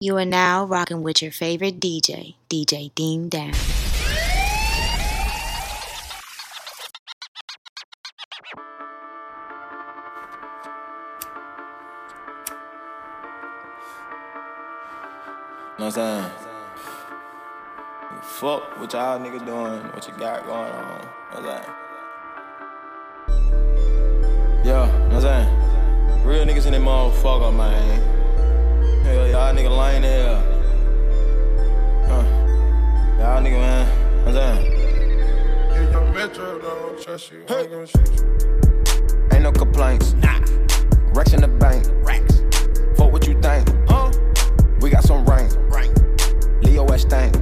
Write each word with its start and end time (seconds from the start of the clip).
You 0.00 0.16
are 0.18 0.24
now 0.24 0.64
rocking 0.64 1.02
with 1.02 1.20
your 1.20 1.32
favorite 1.32 1.80
DJ, 1.80 2.36
DJ 2.48 2.94
Dean 2.94 3.28
Down. 3.28 3.50
Know 3.50 3.56
what 15.78 15.86
I'm 15.86 15.90
saying? 15.90 16.30
Fuck 18.22 18.78
what 18.78 18.92
y'all 18.92 19.18
niggas 19.18 19.44
doing, 19.44 19.82
what 19.92 20.06
you 20.06 20.14
got 20.16 20.46
going 20.46 20.70
on. 20.70 21.00
Know 21.00 21.08
what 21.40 21.42
I'm 21.42 21.64
saying? 23.34 24.64
Yo, 24.64 24.86
know 24.86 25.16
what 25.16 25.24
I'm 25.24 25.32
saying? 25.44 25.48
Real 26.24 26.46
niggas 26.46 26.66
in 26.66 26.72
that 26.74 26.82
motherfucker, 26.82 27.52
man. 27.52 28.17
Hell, 29.08 29.26
y'all 29.26 29.54
nigga 29.54 29.70
lame 29.70 30.02
hell. 30.02 30.36
Huh. 32.08 32.24
Y'all 33.18 33.42
nigga, 33.42 33.58
man. 33.58 33.86
Know 34.26 34.32
what 34.32 35.96
I'm? 35.96 36.14
Metro, 36.14 36.58
don't 36.58 37.02
trust 37.02 37.32
you. 37.32 37.42
Hey. 37.48 37.68
I'm 37.72 37.86
shoot 37.86 38.10
you. 38.20 39.28
Ain't 39.32 39.44
no 39.44 39.52
complaints. 39.52 40.12
Nah. 40.12 40.40
Racks 41.14 41.32
in 41.32 41.40
the 41.40 41.48
bank. 41.48 41.86
Racks. 42.02 42.42
Fuck 42.98 43.10
what 43.10 43.26
you 43.26 43.40
think. 43.40 43.66
Huh? 43.88 44.12
We 44.82 44.90
got 44.90 45.04
some 45.04 45.24
rain. 45.24 45.48
Rain. 45.70 45.94
Leo 46.60 46.84
S. 46.88 47.02
Stank. 47.02 47.34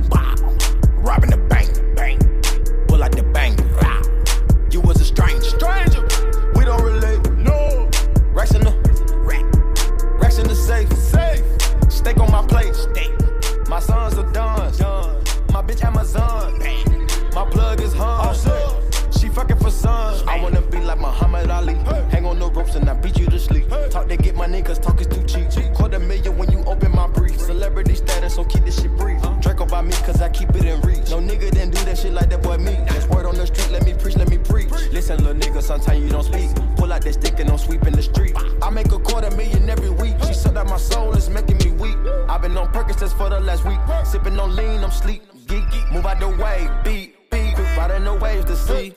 Talk 23.96 24.08
get 24.08 24.34
my 24.36 24.46
niggas, 24.46 24.82
talk 24.82 25.00
is 25.00 25.06
too 25.06 25.24
cheap. 25.24 25.72
Quarter 25.72 26.00
million 26.00 26.36
when 26.36 26.52
you 26.52 26.62
open 26.66 26.92
my 26.92 27.06
brief. 27.06 27.40
Celebrity 27.40 27.94
status, 27.94 28.34
so 28.34 28.44
keep 28.44 28.62
this 28.62 28.82
shit 28.82 28.94
brief. 28.94 29.18
Draco 29.40 29.64
by 29.64 29.80
me, 29.80 29.94
cause 30.04 30.20
I 30.20 30.28
keep 30.28 30.50
it 30.50 30.66
in 30.66 30.82
reach. 30.82 31.08
No 31.08 31.18
nigga 31.18 31.50
didn't 31.50 31.70
do 31.70 31.82
that 31.86 31.96
shit 31.96 32.12
like 32.12 32.28
that 32.28 32.42
boy 32.42 32.58
me. 32.58 32.74
That's 32.86 33.08
word 33.08 33.24
on 33.24 33.36
the 33.36 33.46
street, 33.46 33.70
let 33.70 33.86
me 33.86 33.94
preach, 33.94 34.16
let 34.16 34.28
me 34.28 34.36
preach. 34.36 34.68
Listen, 34.92 35.24
little 35.24 35.40
nigga, 35.40 35.62
sometimes 35.62 36.04
you 36.04 36.10
don't 36.10 36.24
speak. 36.24 36.50
Pull 36.76 36.92
out 36.92 37.00
that 37.04 37.14
stick 37.14 37.40
and 37.40 37.48
don't 37.48 37.58
sweep 37.58 37.86
in 37.86 37.94
the 37.94 38.02
street. 38.02 38.36
I 38.60 38.68
make 38.68 38.92
a 38.92 38.98
quarter 38.98 39.34
million 39.34 39.66
every 39.70 39.88
week. 39.88 40.16
She 40.26 40.34
said 40.34 40.52
that 40.56 40.66
my 40.66 40.76
soul 40.76 41.16
is 41.16 41.30
making 41.30 41.56
me 41.56 41.70
weak. 41.70 41.96
I've 42.28 42.42
been 42.42 42.54
on 42.58 42.70
Percocets 42.74 43.16
for 43.16 43.30
the 43.30 43.40
last 43.40 43.64
week. 43.64 43.80
Sipping 44.04 44.38
on 44.38 44.54
lean, 44.54 44.84
I'm 44.84 44.90
sleep. 44.90 45.22
Geek, 45.46 45.64
move 45.90 46.04
out 46.04 46.20
the 46.20 46.28
way, 46.28 46.68
beat, 46.84 47.30
beat. 47.30 47.56
Riding 47.78 48.04
the 48.04 48.14
waves 48.14 48.44
to 48.44 48.56
see. 48.56 48.94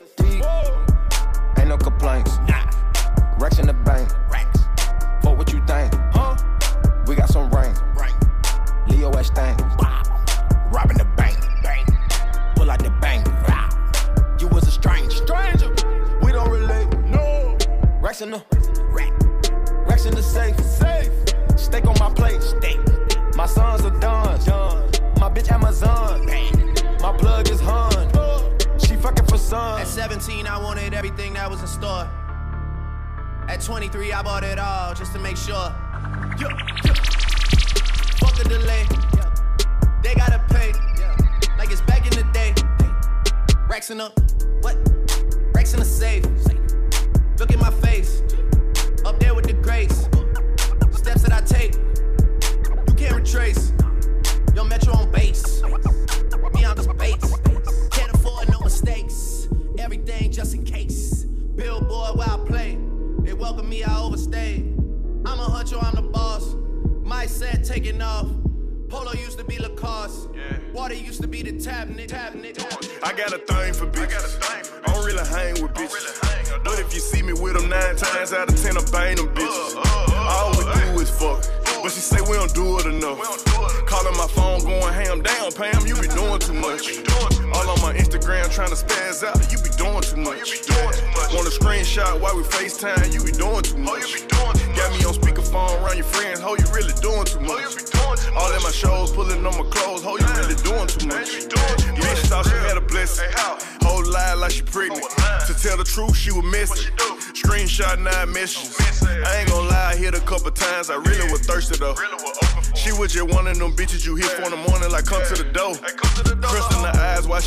Of 113.50 113.58
them 113.58 113.72
bitches 113.72 114.06
you 114.06 114.14
hit 114.14 114.26
for 114.26 114.48
the 114.48 114.56
morning, 114.56 114.69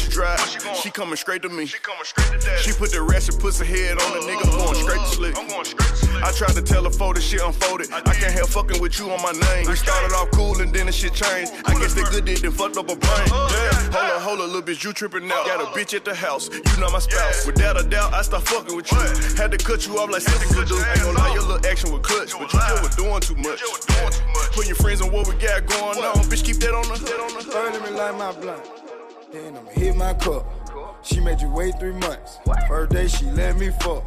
in 0.02 0.10
the 0.10 0.26
eyes 0.26 0.40
while 0.40 0.54
she 0.54 0.60
drive. 0.60 0.76
She 0.78 0.90
coming 0.90 1.16
straight 1.16 1.42
to 1.44 1.50
me. 1.50 1.66
She 1.66 2.72
put 2.74 2.92
the 2.92 3.02
ratchet 3.02 3.40
puts 3.40 3.60
her 3.60 3.66
head 3.66 4.02
on 4.02 4.12
the 4.14 4.20
nigga, 4.26 4.46
I'm 4.52 4.58
going 4.58 4.76
straight 4.76 5.00
to 5.00 5.08
sleep. 5.08 5.36
I 6.24 6.32
tried 6.32 6.56
to 6.56 6.62
tell 6.62 6.84
her 6.84 6.90
for 6.90 7.14
the 7.14 7.22
shit 7.22 7.42
unfolded. 7.42 7.92
I 7.92 8.14
can't 8.14 8.34
help 8.34 8.50
fucking 8.50 8.82
with 8.82 8.98
you 9.00 9.12
on 9.12 9.22
my 9.22 9.32
name. 9.32 9.68
We 9.68 9.76
started 9.76 10.14
off 10.16 10.32
cool 10.32 10.62
and 10.62 10.74
then 10.74 10.86
the 10.88 10.92
shit 10.92 11.14
changed. 11.14 11.52
I 11.66 11.74
guess 11.80 11.94
they 11.94 12.04
good 12.04 12.26
did 12.26 12.38
then 12.40 12.52
fucked 12.52 12.78
up 12.78 12.90
a 12.90 12.96
brain. 12.96 13.28
Yeah, 13.28 13.74
hold 13.92 14.12
up, 14.12 14.22
hold 14.22 14.40
up, 14.40 14.48
little 14.48 14.62
bitch, 14.62 14.84
you 14.84 14.94
tripping 14.94 15.28
now. 15.28 15.44
Got 15.46 15.62
a 15.62 15.66
bitch 15.78 15.94
at 15.94 16.06
the 16.06 16.16
house, 16.16 16.50
you 16.50 16.80
know 16.80 16.90
my 16.90 17.00
spouse. 17.00 17.46
Without 17.46 17.80
a 17.80 17.84
doubt, 17.84 18.14
I 18.14 18.22
start 18.22 18.48
fucking 18.48 18.76
with 18.76 18.92
you. 18.92 18.98
Had 19.36 19.52
to 19.52 19.58
cut 19.58 19.86
you 19.86 19.98
off 20.00 20.10
like 20.10 20.22
sisters 20.22 20.56
would 20.56 20.68
do. 20.68 20.78
Ain't 20.78 21.02
gonna 21.02 21.18
lie, 21.18 21.34
your 21.34 21.44
little 21.44 21.66
action 21.66 21.92
was 21.92 22.02
clutch, 22.02 22.32
but 22.32 22.54
you 22.54 22.60
still 22.60 22.82
was 22.82 22.96
doing 22.96 23.22
too 23.22 23.36
much. 23.36 23.62
Put 24.54 24.68
your 24.68 24.76
friends 24.76 25.02
on 25.02 25.12
what 25.12 25.28
we 25.28 25.36
got 25.36 25.66
going 25.66 26.00
on. 26.00 26.24
Bitch, 26.32 26.44
keep 26.44 26.58
that 26.58 26.74
on 26.74 26.88
the 26.88 26.98
head 26.98 27.20
on 27.20 27.34
the 27.36 27.44
hood. 27.44 27.74
Let 27.74 27.92
me 27.92 27.98
light 27.98 28.18
my 28.18 28.32
blunt. 28.32 28.83
Then 29.34 29.58
I'ma 29.58 29.72
hit 29.72 29.96
my 29.96 30.14
cup. 30.14 30.46
She 31.02 31.20
made 31.20 31.42
you 31.42 31.50
wait 31.50 31.80
three 31.80 31.92
months. 31.94 32.38
First 32.68 32.92
day 32.92 33.08
she 33.08 33.26
let 33.32 33.58
me 33.58 33.72
fuck. 33.80 34.04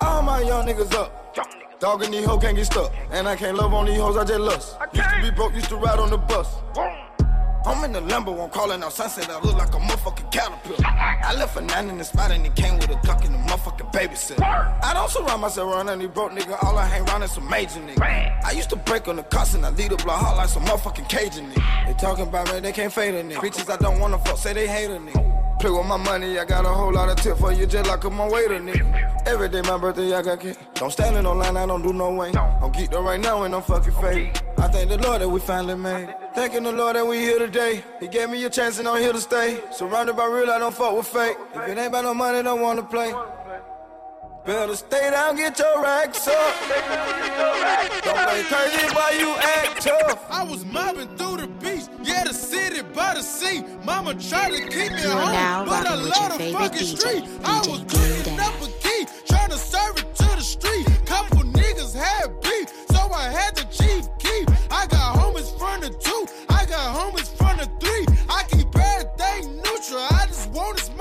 All 0.00 0.22
my 0.22 0.40
young 0.40 0.66
niggas 0.66 0.94
up. 0.94 1.36
Dogging 1.80 2.12
these 2.12 2.24
hoes 2.24 2.42
can't 2.42 2.56
get 2.56 2.64
stuck. 2.64 2.90
And 3.10 3.28
I 3.28 3.36
can't 3.36 3.58
love 3.58 3.74
on 3.74 3.84
these 3.84 3.98
hoes, 3.98 4.16
I 4.16 4.24
just 4.24 4.40
lust. 4.40 4.76
Used 4.94 5.10
to 5.10 5.22
be 5.22 5.30
broke, 5.32 5.54
used 5.54 5.68
to 5.68 5.76
ride 5.76 5.98
on 5.98 6.08
the 6.08 6.16
bus. 6.16 6.48
I'm 7.66 7.82
in 7.84 7.92
the 7.92 8.00
Lambo, 8.00 8.42
I'm 8.44 8.50
calling 8.50 8.82
out 8.82 8.92
sunset. 8.92 9.30
I 9.30 9.40
look 9.40 9.56
like 9.56 9.74
a 9.74 9.78
motherfucking 9.78 10.30
caterpillar. 10.30 10.86
I 10.86 11.34
left 11.34 11.56
a 11.56 11.62
nine 11.62 11.88
in 11.88 11.96
the 11.96 12.04
spot 12.04 12.30
and 12.30 12.44
it 12.44 12.54
came 12.54 12.74
with 12.78 12.90
a 12.90 12.94
Glock 12.96 13.24
and 13.24 13.34
a 13.34 13.38
motherfucking 13.38 13.90
babysitter. 13.90 14.42
I 14.82 14.92
don't 14.92 15.10
surround 15.10 15.40
myself 15.40 15.72
around 15.72 15.88
any 15.88 16.06
broke 16.06 16.32
nigga. 16.32 16.62
All 16.62 16.76
I 16.76 16.84
hang 16.84 17.08
around 17.08 17.22
is 17.22 17.32
some 17.32 17.48
major 17.48 17.80
nigga. 17.80 18.44
I 18.44 18.50
used 18.52 18.68
to 18.70 18.76
break 18.76 19.08
on 19.08 19.16
the 19.16 19.22
cuss 19.22 19.54
and 19.54 19.64
I 19.64 19.70
lead 19.70 19.92
the 19.92 19.96
block 19.96 20.20
hard 20.20 20.36
like 20.36 20.48
some 20.50 20.64
motherfucking 20.64 21.08
Cajun 21.08 21.50
nigga. 21.50 21.86
They 21.86 21.94
talking 21.94 22.26
about 22.28 22.52
me, 22.52 22.60
they 22.60 22.72
can't 22.72 22.92
fade 22.92 23.14
a 23.14 23.24
nigga. 23.24 23.36
Bitches 23.36 23.72
I 23.72 23.78
don't 23.78 23.98
wanna 23.98 24.18
fuck, 24.18 24.36
say 24.36 24.52
they 24.52 24.66
hate 24.66 24.90
a 24.90 24.98
nigga. 24.98 25.53
Play 25.64 25.72
with 25.72 25.86
my 25.86 25.96
money, 25.96 26.38
I 26.38 26.44
got 26.44 26.66
a 26.66 26.68
whole 26.68 26.92
lot 26.92 27.08
of 27.08 27.16
tip 27.16 27.38
for 27.38 27.50
you, 27.50 27.64
just 27.64 27.88
like 27.88 28.04
I'm 28.04 28.20
on 28.20 28.30
waiter, 28.30 28.60
nigga. 28.60 29.26
Every 29.26 29.48
day 29.48 29.62
my 29.62 29.78
birthday, 29.78 30.12
I 30.12 30.20
got 30.20 30.38
cake. 30.38 30.58
Don't 30.74 30.90
stand 30.90 31.16
in 31.16 31.24
no 31.24 31.32
line, 31.32 31.56
I 31.56 31.64
don't 31.64 31.80
do 31.80 31.90
no 31.94 32.12
way. 32.12 32.28
I'm 32.36 32.70
geeked 32.70 32.92
up 32.92 33.02
right 33.02 33.18
now 33.18 33.44
and 33.44 33.54
I'm 33.54 33.62
fucking 33.62 33.94
fake. 33.94 34.42
I 34.58 34.68
thank 34.68 34.90
the 34.90 34.98
Lord 34.98 35.22
that 35.22 35.28
we 35.30 35.40
finally 35.40 35.76
made. 35.76 36.14
Thanking 36.34 36.64
the 36.64 36.72
Lord 36.72 36.96
that 36.96 37.06
we 37.06 37.16
here 37.16 37.38
today. 37.38 37.82
He 37.98 38.08
gave 38.08 38.28
me 38.28 38.44
a 38.44 38.50
chance 38.50 38.78
and 38.78 38.86
I'm 38.86 39.00
here 39.00 39.14
to 39.14 39.20
stay. 39.22 39.58
Surrounded 39.72 40.16
by 40.16 40.26
real, 40.26 40.50
I 40.50 40.58
don't 40.58 40.74
fuck 40.74 40.94
with 40.98 41.06
fake. 41.06 41.38
If 41.54 41.66
it 41.66 41.78
ain't 41.78 41.88
about 41.88 42.04
no 42.04 42.12
money, 42.12 42.42
don't 42.42 42.60
wanna 42.60 42.82
play. 42.82 43.14
Better 44.44 44.76
stay 44.76 45.10
down, 45.12 45.36
get 45.36 45.58
your 45.58 45.82
racks 45.82 46.28
up. 46.28 46.54
Don't 48.04 48.28
play 48.28 48.42
crazy 48.42 48.94
while 48.94 49.18
you 49.18 49.34
act 49.36 49.80
tough. 49.80 50.26
I 50.30 50.44
was 50.44 50.62
mobbing 50.66 51.16
through 51.16 51.38
the 51.38 51.46
beach, 51.46 51.84
yeah, 52.02 52.24
the 52.24 52.34
by 52.92 53.14
the 53.14 53.22
sea. 53.22 53.62
Mama 53.84 54.14
tried 54.14 54.52
to 54.52 54.60
keep 54.68 54.92
me 54.92 55.02
home, 55.02 55.32
now 55.32 55.64
but 55.64 55.86
I 55.86 55.94
love 55.94 56.38
the 56.38 56.52
fucking 56.52 56.78
DJ, 56.78 56.96
street. 56.96 57.24
I 57.44 57.58
was 57.68 57.82
Dash. 57.84 58.38
up 58.38 58.62
a 58.62 58.70
key, 58.82 59.06
trying 59.26 59.50
to 59.50 59.58
serve 59.58 59.96
it 59.98 60.14
to 60.14 60.28
the 60.36 60.42
street. 60.42 60.86
Couple 61.06 61.42
niggas 61.42 61.94
had 61.94 62.40
beef, 62.40 62.68
so 62.90 63.00
I 63.12 63.28
had 63.30 63.54
the 63.56 63.64
chief 63.70 64.08
keep. 64.18 64.50
I 64.70 64.86
got 64.86 65.16
homies 65.16 65.56
from 65.58 65.80
the 65.80 65.90
two, 65.90 66.26
I 66.48 66.66
got 66.66 66.96
homies 66.96 67.30
from 67.36 67.56
the 67.58 67.68
three. 67.80 68.06
I 68.28 68.42
keep 68.50 68.68
everything 68.74 69.56
neutral, 69.56 70.06
I 70.10 70.26
just 70.26 70.50
wanna 70.50 70.78
smoke 70.78 70.93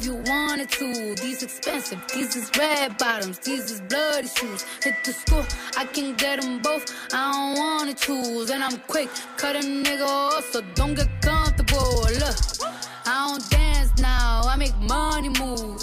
if 0.00 0.06
you 0.06 0.14
wanted 0.32 0.70
to. 0.70 1.14
These 1.16 1.42
expensive, 1.42 2.00
these 2.14 2.34
is 2.36 2.50
red 2.58 2.96
bottoms, 2.98 3.38
these 3.40 3.70
is 3.70 3.80
bloody 3.82 4.28
shoes. 4.28 4.64
Hit 4.82 4.94
the 5.04 5.12
school, 5.12 5.44
I 5.76 5.84
can 5.84 6.14
get 6.14 6.40
them 6.40 6.60
both. 6.62 6.84
I 7.12 7.32
don't 7.32 7.58
wanna 7.58 7.94
choose, 7.94 8.50
and 8.50 8.62
I'm 8.62 8.78
quick, 8.88 9.08
cut 9.36 9.56
a 9.56 9.60
nigga 9.60 10.06
off, 10.06 10.50
so 10.52 10.62
don't 10.74 10.94
get 10.94 11.08
comfortable. 11.20 12.02
Look, 12.22 12.36
I 13.06 13.28
don't 13.28 13.50
dance 13.50 13.92
now, 14.00 14.42
I 14.44 14.56
make 14.56 14.76
money 14.78 15.28
move. 15.28 15.80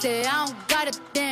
Say 0.00 0.24
I 0.24 0.46
don't 0.46 0.68
gotta 0.68 0.98
dance, 1.12 1.31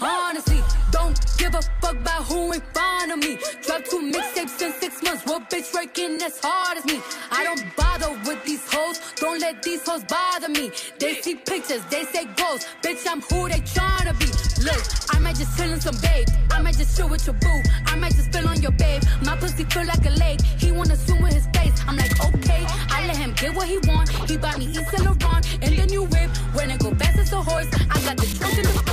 Honestly, 0.00 0.62
don't 0.90 1.18
give 1.38 1.54
a 1.54 1.62
fuck 1.80 1.96
about 1.96 2.24
who 2.24 2.52
ain't 2.52 2.64
front 3.06 3.24
of 3.24 3.28
me. 3.28 3.38
Drop 3.62 3.84
two 3.84 4.00
mixtapes 4.12 4.60
in 4.62 4.72
six 4.80 5.02
months. 5.02 5.24
What 5.26 5.48
bitch 5.50 5.72
working 5.74 6.20
as 6.22 6.38
hard 6.42 6.78
as 6.78 6.84
me? 6.84 7.00
I 7.30 7.44
don't 7.44 7.64
bother 7.76 8.10
with 8.26 8.44
these 8.44 8.62
hoes. 8.72 9.00
Don't 9.16 9.40
let 9.40 9.62
these 9.62 9.86
hoes 9.86 10.04
bother 10.04 10.48
me. 10.48 10.70
They 10.98 11.14
see 11.14 11.36
pictures, 11.36 11.82
they 11.90 12.04
say 12.04 12.24
goals. 12.36 12.66
Bitch, 12.82 13.06
I'm 13.08 13.20
who 13.22 13.48
they 13.48 13.60
tryna 13.60 14.18
be. 14.18 14.26
Look, 14.64 14.82
I 15.14 15.18
might 15.20 15.36
just 15.36 15.56
chill 15.56 15.72
in 15.72 15.80
some 15.80 15.96
babe. 16.02 16.28
I 16.50 16.62
might 16.62 16.76
just 16.76 16.96
chill 16.96 17.08
with 17.08 17.26
your 17.26 17.34
boo. 17.34 17.62
I 17.86 17.96
might 17.96 18.14
just 18.14 18.32
spill 18.32 18.48
on 18.48 18.60
your 18.60 18.72
babe. 18.72 19.02
My 19.22 19.36
pussy 19.36 19.64
feel 19.64 19.86
like 19.86 20.04
a 20.04 20.14
lake. 20.18 20.40
He 20.42 20.72
wanna 20.72 20.96
swim 20.96 21.22
with 21.22 21.34
his 21.34 21.46
face. 21.54 21.74
I'm 21.86 21.96
like, 21.96 22.12
okay. 22.24 22.64
I 22.90 23.06
let 23.06 23.16
him 23.16 23.32
get 23.34 23.54
what 23.54 23.68
he 23.68 23.78
want. 23.88 24.08
He 24.28 24.36
bought 24.36 24.58
me 24.58 24.66
East 24.66 24.92
Laurent 24.98 25.46
and 25.62 25.76
the 25.78 25.86
new 25.86 26.04
whip. 26.04 26.30
When 26.54 26.70
it 26.70 26.80
go 26.80 26.94
fast 26.94 27.18
as 27.18 27.32
a 27.32 27.42
horse, 27.42 27.68
I 27.90 28.00
got 28.06 28.16
the 28.16 28.26
trunk 28.38 28.58
in 28.58 28.64
the 28.64 28.85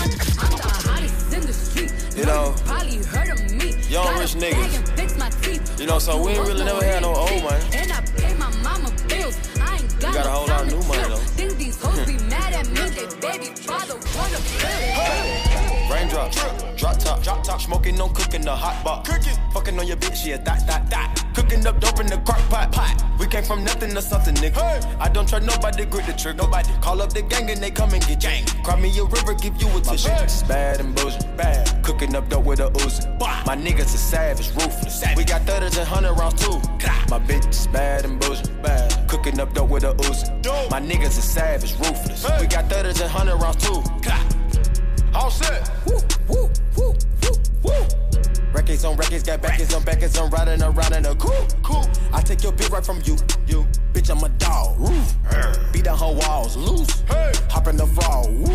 probably 3.01 3.17
heard 3.17 3.29
of 3.29 3.51
me. 3.53 3.73
young 3.89 4.05
Got 4.05 4.19
rich 4.19 4.35
niggas. 4.35 4.97
fix 4.97 5.17
my 5.17 5.29
teeth. 5.29 5.79
You 5.79 5.87
know, 5.87 5.99
so 5.99 6.21
we 6.21 6.31
ain't 6.31 6.47
really 6.47 6.63
never 6.65 6.83
had 6.83 7.01
no 7.01 7.13
old 7.13 7.43
money. 7.43 7.63
And 7.73 7.91
I 7.91 8.01
pay 8.17 8.33
my 8.35 8.49
mama 8.61 8.91
bills. 9.07 9.37
I 9.59 9.75
ain't 9.75 9.99
got, 9.99 10.13
got 10.13 10.25
a 10.25 10.29
whole 10.29 10.47
lot 10.47 10.61
of 10.63 10.71
new 10.71 10.87
money, 10.87 11.03
though. 11.09 11.17
Think 11.17 11.57
these 11.57 11.81
hoes 11.81 11.99
be 12.05 12.13
mad 12.29 12.53
at 12.53 12.67
me. 12.67 12.89
They 12.89 13.07
baby 13.19 13.55
father 13.55 13.95
wanna 14.15 14.39
bill. 14.59 15.52
Raindrop, 15.89 16.31
drop 16.31 16.63
drop 16.83 16.97
top, 16.97 17.23
drop 17.23 17.43
top, 17.43 17.61
smoking 17.61 17.99
on 18.01 18.13
cooking 18.13 18.41
the 18.41 18.55
hot 18.55 18.83
box. 18.83 19.09
Cooking, 19.09 19.37
fucking 19.53 19.79
on 19.79 19.87
your 19.87 19.97
bitch, 19.97 20.25
yeah, 20.25 20.37
dot, 20.37 20.65
that, 20.67 20.89
dot. 20.89 21.23
Cooking 21.33 21.65
up 21.65 21.79
dope 21.79 21.99
in 21.99 22.07
the 22.07 22.17
crock 22.17 22.39
pot, 22.49 22.71
pot. 22.71 23.03
We 23.19 23.27
came 23.27 23.43
from 23.43 23.63
nothing 23.63 23.93
to 23.93 24.01
something, 24.01 24.35
nigga. 24.35 24.99
I 24.99 25.07
don't 25.09 25.27
trust 25.27 25.45
nobody, 25.45 25.85
grip 25.85 26.05
the 26.05 26.13
trigger. 26.13 26.43
Nobody 26.43 26.69
call 26.81 27.01
up 27.01 27.13
the 27.13 27.21
gang 27.21 27.49
and 27.49 27.61
they 27.61 27.71
come 27.71 27.93
and 27.93 28.05
get 28.05 28.19
gang. 28.19 28.45
Cry 28.63 28.79
me 28.79 28.97
a 28.99 29.03
river, 29.05 29.33
give 29.33 29.61
you 29.61 29.69
a 29.69 29.81
tissue. 29.81 30.09
Bad 30.47 30.79
and 30.79 30.95
bullshit, 30.95 31.37
bad. 31.37 31.83
Cooking 31.83 32.15
up 32.15 32.27
dope 32.29 32.45
with 32.45 32.59
a 32.59 32.69
Uzi. 32.71 33.19
My 33.45 33.55
niggas 33.55 33.93
are 33.93 34.03
savage, 34.11 34.49
ruthless. 34.55 35.03
We 35.15 35.23
got 35.23 35.41
thudders 35.43 35.77
and 35.77 35.87
hundred 35.87 36.13
rounds 36.13 36.43
too. 36.43 36.59
My 37.09 37.19
bitch 37.19 37.47
is 37.49 37.67
bad 37.67 38.05
and 38.05 38.19
bullshit, 38.19 38.61
bad. 38.61 39.07
Cooking 39.07 39.39
up 39.39 39.53
dope 39.53 39.69
with 39.69 39.83
a 39.83 39.93
Uzi. 39.93 40.29
My 40.69 40.81
niggas 40.81 41.17
are 41.17 41.21
savage, 41.21 41.73
ruthless. 41.79 42.25
We 42.39 42.47
got 42.47 42.69
thudders 42.69 42.99
and 43.01 43.09
hundred 43.09 43.37
rounds 43.37 43.65
too. 43.65 43.81
All 45.15 45.29
set. 45.29 45.71
Woo, 45.85 45.97
woo, 46.27 46.49
woo, 46.77 46.93
woo, 47.21 47.37
woo. 47.63 47.87
Records 48.53 48.85
on 48.85 48.95
records, 48.97 49.23
got 49.23 49.41
backers 49.41 49.73
on 49.73 49.83
backers, 49.83 50.17
I'm 50.17 50.29
riding 50.29 50.61
around 50.61 50.93
in 50.93 51.05
a 51.05 51.15
cool, 51.15 51.47
cool. 51.63 51.85
I 52.11 52.21
take 52.21 52.43
your 52.43 52.51
bitch 52.51 52.69
right 52.71 52.85
from 52.85 53.01
you, 53.03 53.17
you. 53.47 53.65
Bitch, 53.93 54.09
I'm 54.09 54.23
a 54.23 54.29
dog, 54.37 54.79
roof. 54.79 55.15
Beat 55.71 55.85
down 55.85 55.97
her 55.97 56.13
walls, 56.13 56.55
loose. 56.55 57.01
Hey. 57.01 57.31
Hop 57.49 57.67
in 57.67 57.77
the 57.77 57.87
fall, 57.87 58.29
woo. 58.29 58.53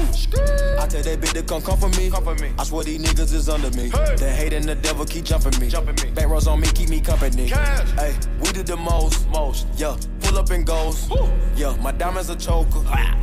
I 0.78 0.86
tell 0.86 1.02
that 1.02 1.20
bitch 1.20 1.32
to 1.32 1.42
come 1.42 1.62
come 1.62 1.78
for 1.78 1.88
me. 1.90 2.10
Come 2.10 2.24
for 2.24 2.34
me. 2.36 2.52
I 2.58 2.64
swear 2.64 2.84
these 2.84 3.00
niggas 3.00 3.32
is 3.34 3.48
under 3.48 3.70
me. 3.70 3.90
Hey. 3.90 4.16
The 4.16 4.30
hate 4.30 4.52
and 4.52 4.64
the 4.64 4.74
devil 4.76 5.04
keep 5.04 5.24
jumping 5.24 5.58
me. 5.60 5.68
Jumping 5.68 5.96
me. 6.04 6.12
Back 6.12 6.28
rows 6.28 6.46
on 6.46 6.60
me, 6.60 6.68
keep 6.68 6.88
me 6.88 7.00
company. 7.00 7.48
Cash. 7.48 7.90
Hey, 7.92 8.14
we 8.40 8.52
did 8.52 8.66
the 8.66 8.76
most, 8.76 9.28
most. 9.30 9.66
Yeah, 9.76 9.96
pull 10.28 10.38
up 10.38 10.50
and 10.50 10.66
goes. 10.66 11.08
Woo. 11.08 11.28
Yeah, 11.56 11.76
my 11.80 11.92
diamonds 11.92 12.28
a 12.28 12.36
choker. 12.36 12.80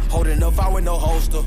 Holding 0.09 0.43
up, 0.43 0.59
I 0.59 0.69
with 0.69 0.83
no 0.83 0.97
holster. 0.97 1.41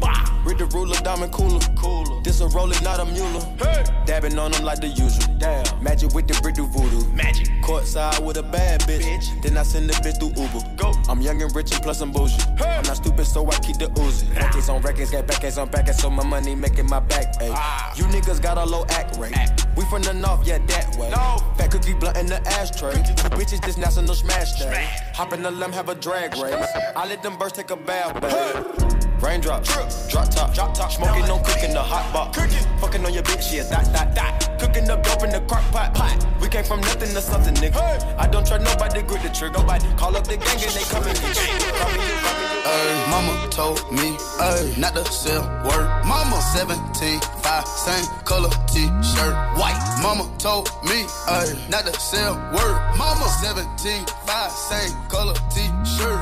Read 0.44 0.58
the 0.58 0.66
ruler, 0.66 0.96
diamond 1.02 1.32
cooler. 1.32 1.60
Cooler. 1.76 2.22
This 2.22 2.40
a 2.40 2.46
roller, 2.48 2.80
not 2.82 3.00
a 3.00 3.04
mule. 3.04 3.40
Hey. 3.58 3.84
Dabbing 4.06 4.38
on 4.38 4.52
them 4.52 4.64
like 4.64 4.80
the 4.80 4.88
usual. 4.88 5.36
Damn. 5.38 5.82
Magic 5.82 6.14
with 6.14 6.26
the 6.26 6.38
brick 6.40 6.54
do 6.54 6.66
voodoo. 6.66 7.06
Magic. 7.12 7.48
Courtside 7.62 8.24
with 8.24 8.36
a 8.38 8.42
bad 8.42 8.80
bitch. 8.82 9.02
bitch. 9.02 9.42
Then 9.42 9.56
I 9.56 9.62
send 9.62 9.90
the 9.90 9.94
bitch 9.94 10.18
through 10.18 10.42
Uber. 10.42 10.76
Go. 10.76 10.92
I'm 11.08 11.20
young 11.20 11.42
and 11.42 11.54
rich 11.54 11.72
and 11.72 11.82
plus 11.82 12.00
I'm 12.00 12.12
bougie. 12.12 12.40
Hey. 12.56 12.76
I'm 12.78 12.84
not 12.84 12.96
stupid, 12.96 13.26
so 13.26 13.46
I 13.46 13.58
keep 13.58 13.78
the 13.78 13.86
Uzi. 13.86 14.34
Records 14.34 14.68
on 14.68 14.80
records, 14.82 15.10
got 15.10 15.26
backers 15.26 15.58
on 15.58 15.68
backers, 15.68 15.98
so 15.98 16.10
my 16.10 16.24
money 16.24 16.54
making 16.54 16.86
my 16.86 17.00
back. 17.00 17.34
Ay. 17.40 17.50
Ah. 17.52 17.92
You 17.96 18.04
niggas 18.04 18.40
got 18.40 18.56
a 18.58 18.64
low 18.64 18.84
act 18.90 19.16
rate. 19.18 19.36
Act. 19.36 19.66
We 19.76 19.84
from 19.84 20.02
the 20.02 20.12
north, 20.12 20.46
yeah, 20.46 20.58
that 20.58 20.96
way. 20.96 21.10
No. 21.10 21.38
Fat 21.56 21.70
cookie 21.70 21.94
blunt 21.94 22.16
in 22.16 22.26
the 22.26 22.40
ashtray. 22.48 22.94
Bitches 23.38 23.64
just 23.64 23.78
national 23.78 24.14
smash 24.14 24.58
day. 24.58 24.88
Hop 25.14 25.32
in 25.48 25.54
the 25.54 25.60
limb, 25.60 25.72
have 25.72 25.88
a 25.88 25.94
drag 25.94 26.36
race. 26.36 26.68
I 26.96 27.06
let 27.06 27.22
them 27.22 27.36
birds 27.36 27.54
take 27.54 27.70
a 27.70 27.76
bath, 27.76 28.20
babe. 28.20 28.97
Raindrop, 29.20 29.64
drop 29.64 29.90
drop 30.08 30.28
top, 30.30 30.54
drop 30.54 30.74
top, 30.74 30.92
smoking 30.92 31.24
on 31.24 31.42
cooking 31.42 31.72
the 31.72 31.82
hot 31.82 32.12
box. 32.12 32.38
Cooking, 32.38 32.78
fucking 32.78 33.04
on 33.04 33.12
your 33.12 33.24
bitch, 33.24 33.52
yeah, 33.52 33.68
dot, 33.68 33.92
dot, 33.92 34.14
dot. 34.14 34.60
Cooking 34.60 34.88
up 34.90 35.02
dope 35.02 35.24
in 35.24 35.30
the 35.30 35.40
crock 35.40 35.64
pot, 35.72 35.92
pot. 35.92 36.24
We 36.40 36.48
came 36.48 36.64
from 36.64 36.80
nothing 36.80 37.12
to 37.14 37.20
something, 37.20 37.54
nigga. 37.54 37.78
I 38.16 38.28
don't 38.28 38.46
trust 38.46 38.64
nobody, 38.64 39.02
grip 39.02 39.22
the 39.22 39.30
trigger. 39.30 39.58
Nobody 39.58 39.86
call 39.96 40.16
up 40.16 40.24
the 40.24 40.36
gang 40.36 40.62
and 40.62 40.70
they 40.70 40.86
come 40.86 41.02
and 41.02 41.18
get 41.18 41.34
you. 41.34 41.58
Call 41.74 41.92
me, 41.92 42.06
call 42.22 42.38
me, 42.38 42.48
Ay, 42.68 43.10
mama 43.10 43.48
told 43.50 43.80
me, 43.90 44.16
ay, 44.38 44.74
not 44.78 44.94
to 44.94 45.04
sell 45.04 45.42
word. 45.66 45.88
Mama 46.06 46.40
17, 46.54 47.20
5, 47.20 47.66
same 47.66 48.06
color 48.24 48.50
t-shirt, 48.70 49.34
white. 49.58 49.78
Mama 50.02 50.30
told 50.38 50.70
me, 50.84 51.06
ay, 51.26 51.58
not 51.68 51.86
to 51.86 51.92
sell 51.98 52.34
word. 52.54 52.78
Mama 52.96 53.26
17, 53.42 54.06
5, 54.26 54.50
same 54.50 54.94
color 55.08 55.34
t-shirt. 55.50 56.20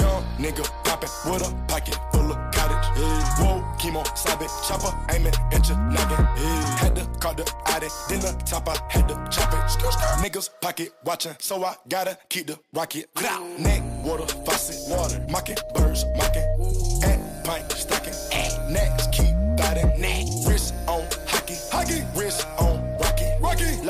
Young 0.00 0.24
nigga 0.38 0.83
poppin' 1.06 1.32
with 1.32 1.48
a 1.48 1.66
pocket 1.66 1.98
full 2.12 2.32
of 2.32 2.52
cottage. 2.52 2.86
Whoa, 3.38 3.62
chemo, 3.78 4.04
sabit, 4.16 4.50
chopper, 4.66 4.94
aiming 5.10 5.32
at 5.52 5.68
your 5.68 5.78
noggin. 5.78 6.24
Had 6.78 6.96
to 6.96 7.04
call 7.20 7.34
the 7.34 7.50
addy, 7.66 7.88
then 8.08 8.20
the 8.20 8.42
top, 8.44 8.68
I 8.68 8.76
had 8.88 9.08
to 9.08 9.14
chop 9.30 9.52
it. 9.52 9.60
Niggas 10.22 10.48
pocket 10.60 10.92
watching, 11.04 11.34
so 11.38 11.64
I 11.64 11.74
gotta 11.88 12.18
keep 12.28 12.46
the 12.46 12.58
rocket. 12.72 13.08
Neck, 13.58 13.82
water, 14.04 14.26
faucet, 14.44 14.76
water, 14.88 15.24
mocking, 15.30 15.56
birds, 15.74 16.04
mocking. 16.16 16.42
And 17.04 17.44
pint, 17.44 17.70
stocking. 17.72 18.14
And 18.32 18.72
next, 18.72 19.12
keep 19.12 19.34
biting. 19.56 20.00
Neck, 20.00 20.26
wrist 20.46 20.74
on 20.88 21.06
hockey, 21.26 21.56
hockey, 21.70 22.02
wrist. 22.16 22.46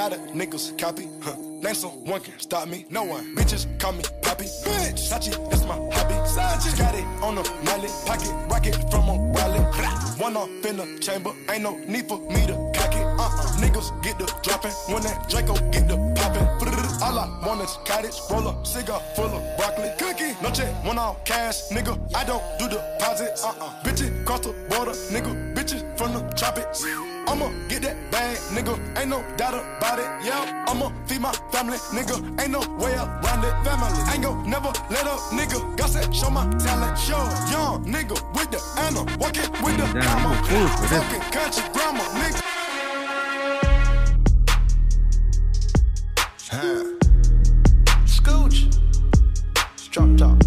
Lot 0.04 0.10
let 0.10 0.34
niggas 0.34 0.76
copy. 0.76 1.08
Huh. 1.22 1.34
Name 1.62 1.74
someone 1.74 2.20
can 2.20 2.38
stop 2.38 2.68
me. 2.68 2.84
No 2.90 3.04
one. 3.04 3.34
Bitches 3.34 3.66
call 3.78 3.92
me 3.92 4.04
Poppy. 4.20 4.44
Bitch. 4.44 5.08
Sachi, 5.08 5.32
that's 5.48 5.64
my 5.64 5.76
hobby. 5.76 6.14
Sachi. 6.28 6.76
Got 6.76 6.94
it 6.94 7.04
on 7.22 7.36
the 7.36 7.42
mallet. 7.64 7.90
Pocket 8.04 8.30
rocket 8.50 8.74
from 8.90 9.08
a 9.08 9.16
wallet. 9.16 9.64
One 10.20 10.36
off 10.36 10.50
in 10.66 10.76
the 10.76 10.98
chamber. 11.00 11.32
Ain't 11.50 11.62
no 11.62 11.78
need 11.88 12.06
for 12.06 12.20
me 12.20 12.46
to 12.46 12.52
cock 12.74 12.94
it. 12.94 13.02
Uh-uh. 13.02 13.56
Niggas 13.62 14.02
get 14.02 14.18
the 14.18 14.26
dropping. 14.42 14.72
When 14.92 15.02
that 15.04 15.26
Draco 15.30 15.54
get 15.70 15.88
the 15.88 15.96
popping. 16.16 16.83
All 17.04 17.18
I 17.18 17.28
want 17.46 17.60
is 17.60 17.76
cottage. 17.84 18.18
Roll 18.30 18.48
up. 18.48 18.66
Cigar 18.66 18.98
full 19.14 19.26
of 19.26 19.42
broccoli. 19.58 19.90
Cookie. 19.98 20.32
No 20.42 20.50
check. 20.50 20.72
One 20.86 20.98
off 20.98 21.22
cash. 21.26 21.68
Nigga, 21.68 21.98
I 22.14 22.24
don't 22.24 22.42
do 22.58 22.66
deposits. 22.66 23.44
Uh-uh. 23.44 23.82
Bitches 23.82 24.24
cross 24.24 24.40
the 24.40 24.54
border. 24.70 24.92
Nigga, 25.12 25.54
bitches 25.54 25.82
from 25.98 26.14
the 26.14 26.20
tropics. 26.32 26.82
I'ma 27.28 27.50
get 27.68 27.82
that 27.82 27.96
bag, 28.10 28.38
nigga. 28.56 28.72
Ain't 28.98 29.10
no 29.10 29.22
doubt 29.36 29.52
about 29.52 29.98
it. 29.98 30.08
Yeah, 30.24 30.64
I'ma 30.66 30.90
feed 31.06 31.20
my 31.20 31.32
family, 31.52 31.76
nigga. 31.92 32.16
Ain't 32.40 32.52
no 32.52 32.60
way 32.82 32.94
around 32.94 33.44
it. 33.44 33.54
Family, 33.64 34.12
ain't 34.12 34.22
gon' 34.22 34.48
never 34.48 34.72
let 34.88 35.06
up, 35.06 35.20
nigga. 35.28 35.76
Got 35.76 35.90
that 35.90 36.14
show 36.14 36.30
my 36.30 36.44
talent. 36.56 36.98
Show 36.98 37.20
young 37.52 37.84
nigga 37.84 38.16
with 38.32 38.50
the 38.50 38.60
anna, 38.80 39.04
walking 39.20 39.50
with 39.62 39.76
the 39.76 39.86
hammer. 40.00 40.34
Fucking 40.88 41.20
country 41.32 41.64
grammar, 41.74 42.08
nigga. 42.20 42.53
Scooch. 48.06 48.70
Drop 49.90 50.16
top. 50.16 50.40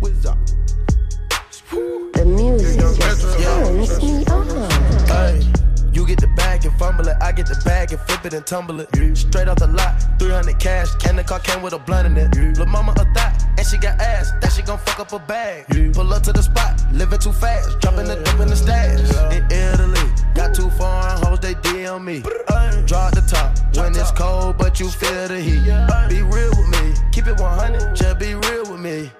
Whiz 0.00 0.26
up. 0.26 0.36
The 2.14 2.24
music 2.26 2.80
turns 2.98 3.24
me 4.02 4.24
on. 4.26 4.66
Hey, 5.06 5.46
you 5.92 6.04
get 6.04 6.20
the 6.20 6.26
bag 6.36 6.64
and 6.64 6.76
fumble 6.76 7.06
it. 7.06 7.16
I 7.20 7.30
get 7.30 7.46
the 7.46 7.60
bag 7.64 7.92
and 7.92 8.00
flip 8.00 8.26
it 8.26 8.34
and 8.34 8.44
tumble 8.44 8.80
it. 8.80 8.88
Straight 9.16 9.46
off 9.46 9.58
the 9.58 9.68
lot, 9.68 10.18
300 10.18 10.58
cash. 10.58 10.88
And 11.06 11.16
the 11.16 11.22
car 11.22 11.38
came 11.38 11.62
with 11.62 11.72
a 11.72 11.78
blunt 11.78 12.06
in 12.08 12.16
it. 12.16 12.58
Lil' 12.58 12.66
mama 12.66 12.92
a 12.92 13.04
thot, 13.14 13.44
and 13.58 13.66
she 13.66 13.78
got 13.78 14.00
ass. 14.00 14.32
That 14.40 14.52
she 14.52 14.62
gon' 14.62 14.78
fuck 14.78 14.98
up 14.98 15.12
a 15.12 15.20
bag. 15.20 15.66
Pull 15.94 16.12
up 16.12 16.24
to 16.24 16.32
the 16.32 16.42
spot, 16.42 16.82
living 16.92 17.20
too 17.20 17.32
fast. 17.32 17.78
Dropping 17.78 18.06
the 18.06 18.16
dope 18.16 18.40
in 18.40 18.48
the 18.48 18.56
stash. 18.56 18.98
In 19.32 19.44
Italy, 19.52 20.10
got 20.34 20.52
two 20.52 20.68
foreign 20.70 21.16
hoes, 21.22 21.38
they 21.38 21.54
DM 21.54 22.02
me. 22.02 22.24
Draw 22.86 23.10
the 23.10 23.22
top 23.22 23.56
when 23.76 23.94
it's 23.94 24.10
cold, 24.12 24.58
but 24.58 24.80
you 24.80 24.88
feel 24.88 25.28
the 25.28 25.40
heat. 25.40 25.64
Be 26.08 26.22
real 26.22 26.50
with 26.50 26.68
me, 26.68 26.94
keep 27.12 27.26
it 27.26 27.38
100, 27.38 27.94
just 27.94 28.18
be 28.18 28.34
real 28.34 28.70
with 28.70 28.80
me. 28.80 29.10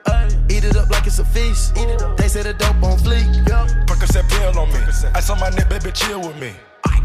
Eat 0.48 0.64
it 0.64 0.76
up 0.76 0.90
like 0.90 1.06
it's 1.06 1.18
a 1.18 1.24
feast. 1.24 1.74
They 2.16 2.28
say 2.28 2.42
the 2.42 2.54
dope 2.54 2.82
on 2.82 2.98
fleek. 2.98 3.26
Percocet 3.86 4.28
pill 4.28 4.58
on 4.58 4.68
me. 4.72 4.80
Ice 5.14 5.30
on 5.30 5.38
my 5.38 5.50
neck, 5.50 5.68
baby, 5.68 5.92
chill 5.92 6.20
with 6.20 6.36
me. 6.40 6.52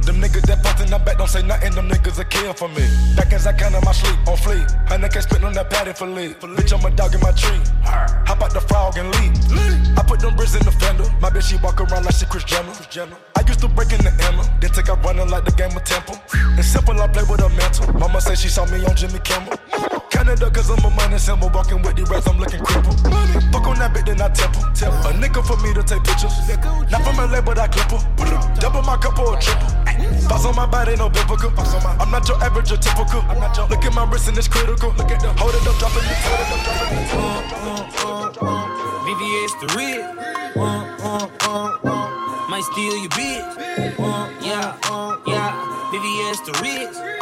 Them 0.05 0.21
niggas 0.21 0.45
that 0.45 0.61
fucked 0.61 0.81
in 0.81 0.89
the 0.91 0.99
back 0.99 1.17
don't 1.17 1.27
say 1.27 1.41
nothing, 1.41 1.73
them 1.73 1.89
niggas 1.89 2.19
a 2.19 2.25
kill 2.25 2.53
for 2.53 2.69
me. 2.69 2.85
Back 3.15 3.33
as 3.33 3.47
I 3.47 3.53
count 3.53 3.73
on 3.73 3.83
my 3.83 3.91
sleep, 3.91 4.15
on 4.27 4.37
fleek. 4.37 4.69
Honey 4.87 5.09
can't 5.09 5.23
spit 5.23 5.43
on 5.43 5.53
that 5.53 5.69
patty 5.71 5.93
for 5.93 6.05
lead. 6.05 6.39
Bitch, 6.39 6.71
I'm 6.77 6.85
a 6.85 6.95
dog 6.95 7.15
in 7.15 7.21
my 7.21 7.31
tree. 7.31 7.57
Hop 8.29 8.41
out 8.43 8.53
the 8.53 8.61
frog 8.61 8.97
and 8.97 9.09
leap. 9.17 9.33
I 9.97 10.03
put 10.03 10.19
them 10.19 10.35
bricks 10.35 10.53
in 10.53 10.63
the 10.63 10.71
fender. 10.71 11.09
My 11.19 11.29
bitch, 11.31 11.49
she 11.49 11.57
walk 11.57 11.81
around 11.81 12.05
like 12.05 12.13
she 12.13 12.25
Chris 12.27 12.43
Jenner. 12.43 13.17
I 13.35 13.41
used 13.47 13.61
to 13.61 13.67
break 13.67 13.93
in 13.93 14.01
the 14.05 14.13
Emma, 14.29 14.45
then 14.61 14.69
take 14.69 14.89
out 14.89 15.03
running 15.03 15.27
like 15.27 15.43
the 15.43 15.51
game 15.57 15.75
of 15.75 15.83
Temple. 15.83 16.21
It's 16.53 16.67
simple, 16.67 17.01
I 17.01 17.07
play 17.07 17.23
with 17.23 17.41
a 17.41 17.49
mantle. 17.49 17.91
Mama 17.97 18.21
say 18.21 18.35
she 18.35 18.47
saw 18.47 18.65
me 18.69 18.85
on 18.85 18.95
Jimmy 18.95 19.17
Kimmel. 19.25 19.57
Canada, 20.13 20.51
cause 20.51 20.69
I'm 20.69 20.85
a 20.85 20.89
money 20.93 21.17
symbol. 21.17 21.49
Walking 21.49 21.81
with 21.81 21.95
the 21.97 22.05
rats, 22.05 22.27
I'm 22.27 22.37
looking 22.37 22.61
crippled. 22.61 23.01
Fuck 23.49 23.65
on 23.67 23.79
that 23.81 23.89
bitch, 23.93 24.05
then 24.05 24.21
I 24.21 24.29
temple. 24.29 24.61
A 24.61 25.13
nigga 25.17 25.41
for 25.41 25.57
me 25.65 25.73
to 25.73 25.81
take 25.81 26.03
pictures. 26.05 26.37
Not 26.93 27.01
from 27.01 27.17
LA, 27.17 27.41
but 27.41 27.57
I 27.57 27.67
clip 27.67 27.89
her. 27.89 28.55
Double 28.61 28.83
my 28.83 28.97
cup 28.97 29.17
or 29.17 29.35
a 29.35 29.41
triple. 29.41 29.85
Box 30.27 30.45
on 30.45 30.55
my 30.55 30.65
body, 30.65 30.95
no 30.95 31.09
biblical. 31.09 31.51
I'm 31.99 32.11
not 32.11 32.27
your 32.27 32.41
average 32.43 32.71
or 32.71 32.77
typical. 32.77 33.21
Look 33.69 33.85
at 33.85 33.93
my 33.93 34.05
wrist 34.09 34.27
and 34.27 34.37
it's 34.37 34.47
critical. 34.47 34.93
Look 34.97 35.11
at 35.11 35.19
the 35.19 35.33
hold 35.33 35.53
it 35.55 35.67
up, 35.67 35.77
dropping 35.79 36.03
it, 36.03 36.17
hold 36.25 36.39
it 36.39 36.51
up, 36.53 36.61
dropping 36.65 36.97
it. 36.97 37.13
Uh, 37.13 37.45
uh, 38.05 38.41
uh, 38.41 39.05
VVS 39.05 39.53
the 39.61 39.67
red. 39.75 40.15
Might 42.49 42.63
steal 42.71 42.97
your 42.97 43.09
bitch. 43.09 43.57
Yeah, 44.41 44.77
yeah. 45.27 45.89
VVS 45.91 46.45
the 46.45 46.51
red. 46.61 47.15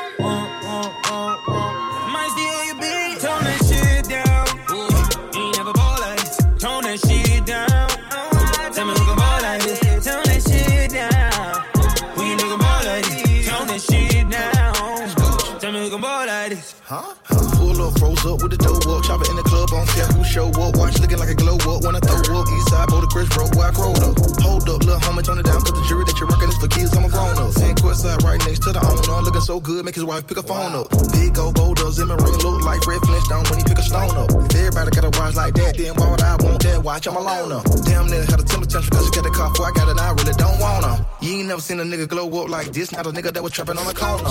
With 18.43 18.51
the 18.51 18.59
dough 18.59 18.75
up. 18.91 19.01
Chopper 19.07 19.25
in 19.31 19.39
the 19.39 19.47
club 19.47 19.71
on 19.71 19.87
set, 19.87 20.11
who 20.11 20.23
show 20.27 20.51
up. 20.59 20.75
Watch 20.75 20.99
looking 20.99 21.17
like 21.17 21.31
a 21.31 21.35
glow 21.39 21.55
up. 21.55 21.87
When 21.87 21.95
I 21.95 22.03
throw 22.03 22.19
up, 22.19 22.47
east 22.51 22.69
side, 22.69 22.87
boulder 22.91 23.07
Chris 23.07 23.31
broke, 23.31 23.55
I 23.55 23.71
crowed 23.71 24.03
up. 24.03 24.19
Hold 24.43 24.67
up, 24.67 24.83
little 24.83 24.99
homie, 24.99 25.23
turn 25.23 25.39
it 25.39 25.47
down. 25.47 25.63
Cause 25.63 25.71
the 25.71 25.85
jury 25.87 26.03
that 26.03 26.19
you're 26.19 26.27
rocking 26.27 26.51
is 26.51 26.59
for 26.59 26.67
kids, 26.67 26.91
I'm 26.91 27.07
a 27.07 27.09
grown 27.09 27.39
up. 27.39 27.55
And 27.55 27.79
side 27.95 28.21
right 28.21 28.39
next 28.43 28.61
to 28.67 28.75
the 28.75 28.83
owner. 28.83 29.23
Looking 29.23 29.41
so 29.41 29.59
good, 29.59 29.85
make 29.85 29.95
his 29.95 30.03
wife 30.03 30.27
pick 30.27 30.37
a 30.37 30.43
phone 30.43 30.75
up. 30.75 30.91
Big 31.15 31.39
old 31.39 31.55
boulders 31.55 31.97
in 31.99 32.07
my 32.11 32.19
ring, 32.19 32.37
look 32.43 32.61
like 32.67 32.83
Fred 32.83 32.99
Flintstone 33.07 33.47
when 33.47 33.57
he 33.59 33.63
pick 33.63 33.79
a 33.79 33.85
stone 33.87 34.11
up. 34.19 34.29
If 34.51 34.55
everybody 34.59 34.91
got 34.91 35.05
a 35.07 35.11
watch 35.15 35.35
like 35.35 35.53
that, 35.55 35.77
then 35.79 35.95
why 35.95 36.11
would 36.11 36.21
I 36.21 36.35
want 36.43 36.59
that 36.67 36.83
watch? 36.83 37.07
I'm 37.07 37.15
alone 37.15 37.51
up. 37.55 37.63
Damn 37.87 38.11
near 38.11 38.27
had 38.27 38.39
a 38.39 38.43
temper 38.43 38.67
tantrum 38.67 38.91
cause 38.91 39.07
you 39.07 39.13
got 39.15 39.23
the 39.23 39.31
car 39.31 39.49
before 39.49 39.67
I 39.67 39.71
got 39.71 39.87
it, 39.87 39.97
I 39.97 40.11
really 40.11 40.35
don't 40.35 40.59
want 40.59 40.83
her. 40.85 41.05
You 41.21 41.39
ain't 41.39 41.47
never 41.47 41.61
seen 41.61 41.79
a 41.79 41.83
nigga 41.83 42.07
glow 42.07 42.27
up 42.43 42.49
like 42.49 42.73
this, 42.75 42.91
not 42.91 43.07
a 43.07 43.11
nigga 43.11 43.31
that 43.31 43.41
was 43.41 43.53
trapping 43.53 43.77
on 43.77 43.87
the 43.87 43.95
corner. 43.95 44.29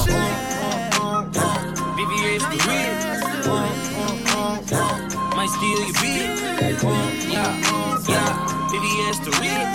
VVS 1.97 2.43
the 2.51 2.59
red. 2.69 3.22
Might 5.37 5.49
steal 5.49 5.79
your 5.79 5.95
bitch. 5.95 7.33
Yeah, 7.33 7.53
yeah. 8.09 8.53
VVS 8.71 9.19
the 9.25 9.31
red. 9.41 9.67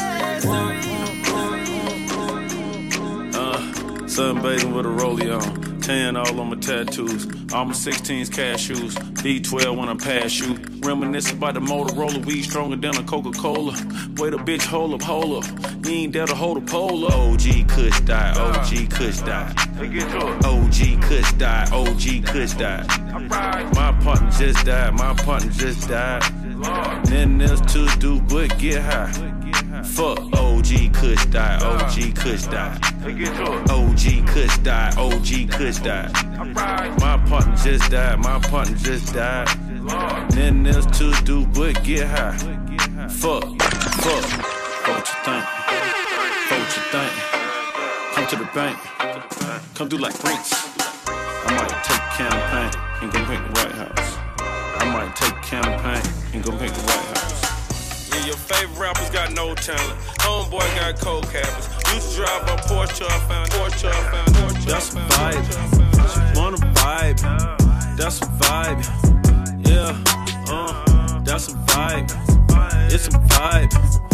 Uh, 3.36 3.60
sunbathing 4.06 4.74
with 4.74 4.86
a 4.86 4.90
rollie 4.90 5.32
on. 5.36 5.82
Tan 5.82 6.16
all 6.18 6.40
on 6.40 6.50
my 6.50 6.56
tattoos. 6.56 7.26
All 7.54 7.66
my 7.66 7.74
16s 7.74 8.30
cashews. 8.30 8.94
B12 9.22 9.78
when 9.78 9.90
I 9.90 9.96
pass 9.96 10.40
you. 10.40 10.58
Reminisce 10.82 11.32
about 11.32 11.54
the 11.56 11.60
Motorola. 11.60 12.26
We 12.26 12.44
stronger 12.44 12.76
than 12.76 12.96
a 12.98 13.04
Coca 13.04 13.32
Cola. 13.32 13.74
Wait 14.18 14.34
a 14.34 14.38
bitch, 14.38 14.66
hold 14.66 14.94
up, 14.94 15.02
hold 15.02 15.44
up. 15.44 15.86
You 15.86 15.92
ain't 15.92 16.14
there 16.14 16.26
to 16.26 16.36
hold 16.36 16.58
a 16.58 16.62
pole 16.62 17.06
up. 17.06 17.14
OG 17.14 17.68
Kush 17.70 18.00
die, 18.02 18.34
OG 18.38 18.90
Kush 18.92 19.20
die. 19.20 19.54
OG 20.44 21.02
Kush 21.04 21.32
die, 21.34 21.68
OG 21.72 22.26
Kush 22.26 22.54
die. 22.54 23.07
My 23.30 23.98
partner 24.04 24.30
just 24.32 24.66
died, 24.66 24.94
my 24.94 25.14
partner 25.14 25.52
just 25.52 25.90
died. 25.90 26.24
Then 27.06 27.38
there's 27.38 27.62
to 27.62 27.88
do 28.00 28.22
but 28.22 28.58
get 28.58 28.82
high. 28.82 29.12
Fuck 29.84 30.20
OG 30.34 30.94
Kush 30.94 31.26
die, 31.28 31.60
OG 31.62 32.16
Kush 32.16 32.46
die. 32.46 32.78
OG 33.70 34.28
Kush 34.28 34.58
die, 34.60 34.94
OG 34.98 35.52
Kush 35.52 35.80
die. 35.80 36.10
My 37.00 37.18
partner 37.28 37.56
just 37.58 37.92
died, 37.92 38.20
my 38.20 38.40
partner 38.40 38.78
just 38.78 39.14
died. 39.14 39.48
Then 40.32 40.64
there's 40.64 40.86
to 40.86 41.12
do 41.24 41.46
but 41.48 41.84
get 41.84 42.08
high. 42.08 42.38
Fuck, 43.10 43.44
fuck. 44.02 44.58
Fuck 44.88 44.88
what 44.88 45.08
you 45.08 45.16
think. 45.26 45.46
Fuck 46.48 46.60
what 46.60 46.76
you 46.76 46.84
think. 46.92 47.12
Come 48.14 48.28
to 48.28 48.36
the 48.36 48.50
bank. 48.54 48.78
Come 49.76 49.90
through 49.90 50.00
like 50.00 50.20
Brinks. 50.22 50.54
I 51.10 51.56
might 51.56 51.84
take 51.84 52.02
campaign 52.18 52.87
and 53.02 53.12
go 53.12 53.24
paint 53.26 53.44
the 53.46 53.52
White 53.60 53.72
House. 53.74 54.18
I 54.80 54.92
might 54.92 55.16
take 55.16 55.36
campaign 55.42 56.02
and 56.34 56.44
go 56.44 56.52
paint 56.52 56.74
the 56.74 56.82
White 56.82 57.18
House. 57.18 58.10
Yeah, 58.10 58.26
your 58.26 58.36
favorite 58.36 58.80
rappers 58.80 59.10
got 59.10 59.32
no 59.34 59.54
talent. 59.54 60.00
Homeboy 60.20 60.68
got 60.76 61.00
cold 61.00 61.30
cabins. 61.30 61.70
Used 61.94 62.12
to 62.12 62.16
drive 62.18 62.44
a 62.44 62.58
Porsche, 62.64 63.06
I 63.06 63.20
found 63.28 63.50
Porsche, 63.52 63.90
I 63.90 64.12
found 64.12 64.36
Porsche. 64.36 64.66
That's 64.66 64.94
a 64.94 64.98
vibe. 64.98 66.34
She 66.34 66.40
wanna 66.40 66.58
vibe. 66.58 67.98
That's 67.98 68.22
a 68.22 68.26
vibe. 68.26 68.82
Yeah, 69.68 69.98
uh, 70.50 71.20
that's 71.22 71.50
a 71.50 71.52
vibe. 71.52 72.12
It's 72.92 73.08
a 73.08 73.12
vibe. 73.12 74.07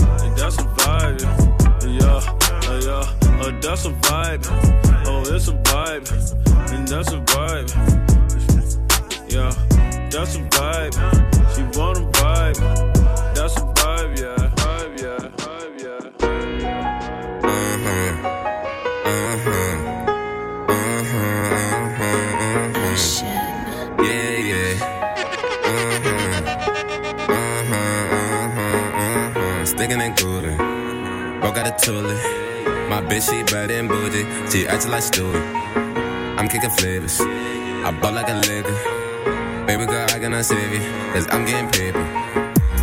I'm 34.94 36.48
kicking 36.48 36.70
flavors. 36.70 37.20
I 37.20 37.98
bought 38.00 38.14
like 38.14 38.30
a 38.30 38.36
liquor. 38.36 39.66
Baby 39.66 39.88
girl, 39.88 40.06
I 40.10 40.20
cannot 40.20 40.46
save 40.46 40.72
you, 40.72 40.80
cause 41.12 41.28
I'm 41.32 41.46
getting 41.46 41.68
paper. 41.72 42.06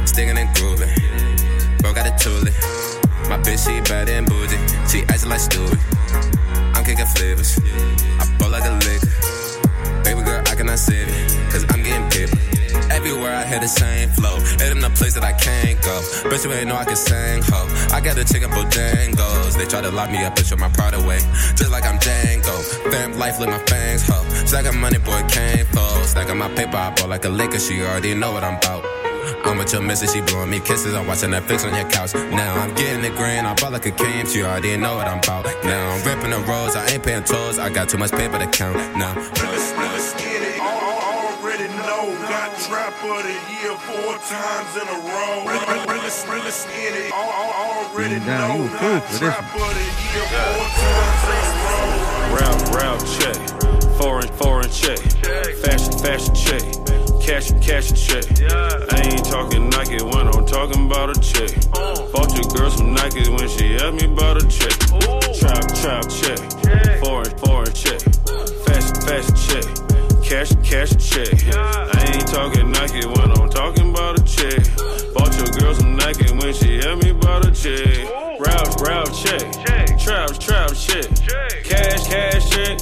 Sticking 0.07 0.37
and 0.37 0.53
grooving. 0.57 0.91
Bro 1.79 1.95
got 1.95 2.09
a 2.09 2.11
toolie. 2.19 2.51
My 3.29 3.39
bitch, 3.39 3.65
she 3.65 3.81
bad 3.89 4.09
and 4.09 4.27
bougie. 4.27 4.59
She 4.89 5.03
acting 5.03 5.29
like 5.29 5.39
Stewie. 5.39 5.79
I'm 6.75 6.85
kicking 6.85 7.07
flavors. 7.07 7.61
I 13.53 13.59
the 13.59 13.67
same 13.67 14.09
flow. 14.11 14.37
It 14.63 14.71
in 14.71 14.85
a 14.85 14.91
place 14.91 15.15
that 15.15 15.25
I 15.25 15.33
can't 15.33 15.75
go. 15.83 15.99
Bet 16.31 16.45
you 16.45 16.53
ain't 16.53 16.69
know 16.69 16.77
I 16.77 16.85
can 16.85 16.95
sing, 16.95 17.43
ho. 17.43 17.67
I 17.91 18.01
got 18.01 18.15
the 18.15 18.25
chicken 18.25 18.51
Bojangles. 18.51 19.57
They 19.59 19.67
try 19.67 19.81
to 19.81 19.91
lock 19.91 20.11
me 20.11 20.23
up 20.23 20.37
and 20.39 20.47
show 20.47 20.57
my 20.57 20.69
pride 20.69 20.95
away. 20.95 21.19
Just 21.59 21.71
like 21.71 21.85
I'm 21.85 21.99
Django. 21.99 22.55
Fam 22.93 23.19
life, 23.19 23.41
lick 23.41 23.51
my 23.51 23.59
fangs, 23.67 24.07
ho. 24.07 24.23
Stacking 24.47 24.79
money, 24.79 24.99
boy, 24.99 25.21
can't 25.29 25.67
fold. 25.69 26.05
Stacking 26.05 26.39
my 26.39 26.49
paper, 26.55 26.77
I 26.77 26.95
bought 26.95 27.09
like 27.09 27.25
a 27.25 27.29
Laker. 27.29 27.59
She 27.59 27.83
already 27.83 28.15
know 28.15 28.31
what 28.33 28.45
I'm 28.45 28.57
about. 28.57 28.85
I'm 29.45 29.59
with 29.59 29.73
your 29.73 29.83
missus, 29.83 30.13
she 30.13 30.21
blowing 30.21 30.51
me 30.51 30.61
kisses. 30.61 30.95
I'm 30.95 31.09
watching 31.09 31.31
Netflix 31.31 31.67
on 31.67 31.75
your 31.75 31.91
couch. 31.91 32.15
Now 32.15 32.55
I'm 32.55 32.73
getting 32.77 33.03
the 33.03 33.11
grand, 33.11 33.49
I 33.49 33.55
bought 33.55 33.73
like 33.73 33.87
a 33.87 33.91
game. 33.91 34.27
She 34.27 34.45
already 34.45 34.77
know 34.77 34.95
what 34.95 35.09
I'm 35.09 35.19
about. 35.19 35.45
Now 35.65 35.91
I'm 35.91 36.07
ripping 36.07 36.31
the 36.31 36.39
rolls, 36.47 36.77
I 36.77 36.87
ain't 36.87 37.03
paying 37.03 37.25
tolls. 37.25 37.59
I 37.59 37.69
got 37.69 37.89
too 37.89 37.99
much 37.99 38.13
paper 38.13 38.39
to 38.39 38.47
count. 38.47 38.77
Now. 38.97 40.20
Got 43.01 43.09
trap 43.09 43.19
of 43.19 43.25
the 43.25 43.33
year 43.33 43.75
four 43.89 44.13
times 44.29 44.77
in 44.77 44.87
a 44.87 44.99
row. 45.09 45.45
Really, 45.47 45.65
really, 45.67 45.87
really, 45.89 46.11
really 46.29 46.51
it. 46.95 47.13
Al- 47.13 47.33
al- 47.33 47.87
Already 47.95 48.19
Damn, 48.21 48.51
you 48.53 48.59
know. 48.59 48.65
a 48.65 48.69
fool 48.69 49.01
for 49.01 49.09
this 49.09 49.19
trap 49.19 49.45
the 49.75 49.87
year 50.11 50.27
four 50.29 50.67
times 50.85 51.23
in 51.31 51.41
a 51.41 51.53
row. 51.65 52.37
Route, 52.37 52.63
route 52.77 53.05
check. 53.17 53.39
Foreign, 53.99 54.29
foreign 54.37 54.71
check. 54.71 54.99
Fashion, 55.65 55.93
fashion 55.99 56.35
check. 56.35 56.63
Cash, 57.21 57.51
cash 57.65 57.89
check. 58.07 58.25
I 58.93 59.01
ain't 59.07 59.25
talking 59.25 59.69
Nike 59.71 60.03
when 60.03 60.29
I'm 60.29 60.45
talking 60.47 60.87
about 60.87 61.17
a 61.17 61.21
check. 61.21 61.51
Oh. 61.75 62.11
Bought 62.13 62.33
your 62.35 62.49
girl 62.55 62.71
some 62.71 62.95
Nikes 62.95 63.29
when 63.29 63.49
she 63.49 63.77
asked 63.77 63.95
me 63.95 64.13
about 64.13 64.43
a 64.43 64.47
check. 64.47 64.77
Trap, 65.41 65.67
trap 65.81 66.05
check. 66.09 67.01
Foreign, 67.01 67.37
foreign 67.39 67.73
check. 67.73 68.01
Fashion, 68.67 68.95
fashion 69.07 69.37
check. 69.37 69.90
Cash, 70.31 70.55
cash 70.63 70.91
check. 71.11 71.57
I 71.57 72.13
ain't 72.15 72.29
talking 72.29 72.71
Nike 72.71 73.05
when 73.05 73.33
I'm 73.33 73.51
talking 73.51 73.91
about 73.91 74.17
a 74.17 74.23
check. 74.23 74.63
Bought 75.13 75.37
your 75.37 75.49
girl 75.59 75.75
some 75.75 75.97
Nike 75.97 76.33
when 76.35 76.55
she 76.55 76.79
asked 76.79 77.03
me 77.03 77.11
about 77.11 77.47
a 77.47 77.51
check. 77.51 78.09
Route, 78.39 78.81
route 78.81 79.13
check. 79.13 79.99
Traps, 79.99 80.39
trap 80.39 80.71
check. 80.73 81.11
Cash, 81.65 82.07
cash 82.07 82.49
check. 82.49 82.79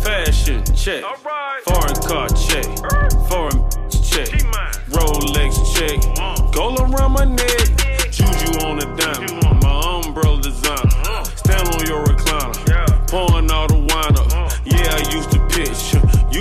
Fashion 0.00 0.62
check. 0.76 1.02
Foreign 1.64 1.96
car 2.06 2.28
check. 2.28 2.66
Foreign 3.28 3.68
check. 3.90 4.28
Rolex 4.94 5.74
check. 5.74 6.52
Gold 6.54 6.78
around 6.78 7.12
my 7.14 7.24
neck. 7.24 7.81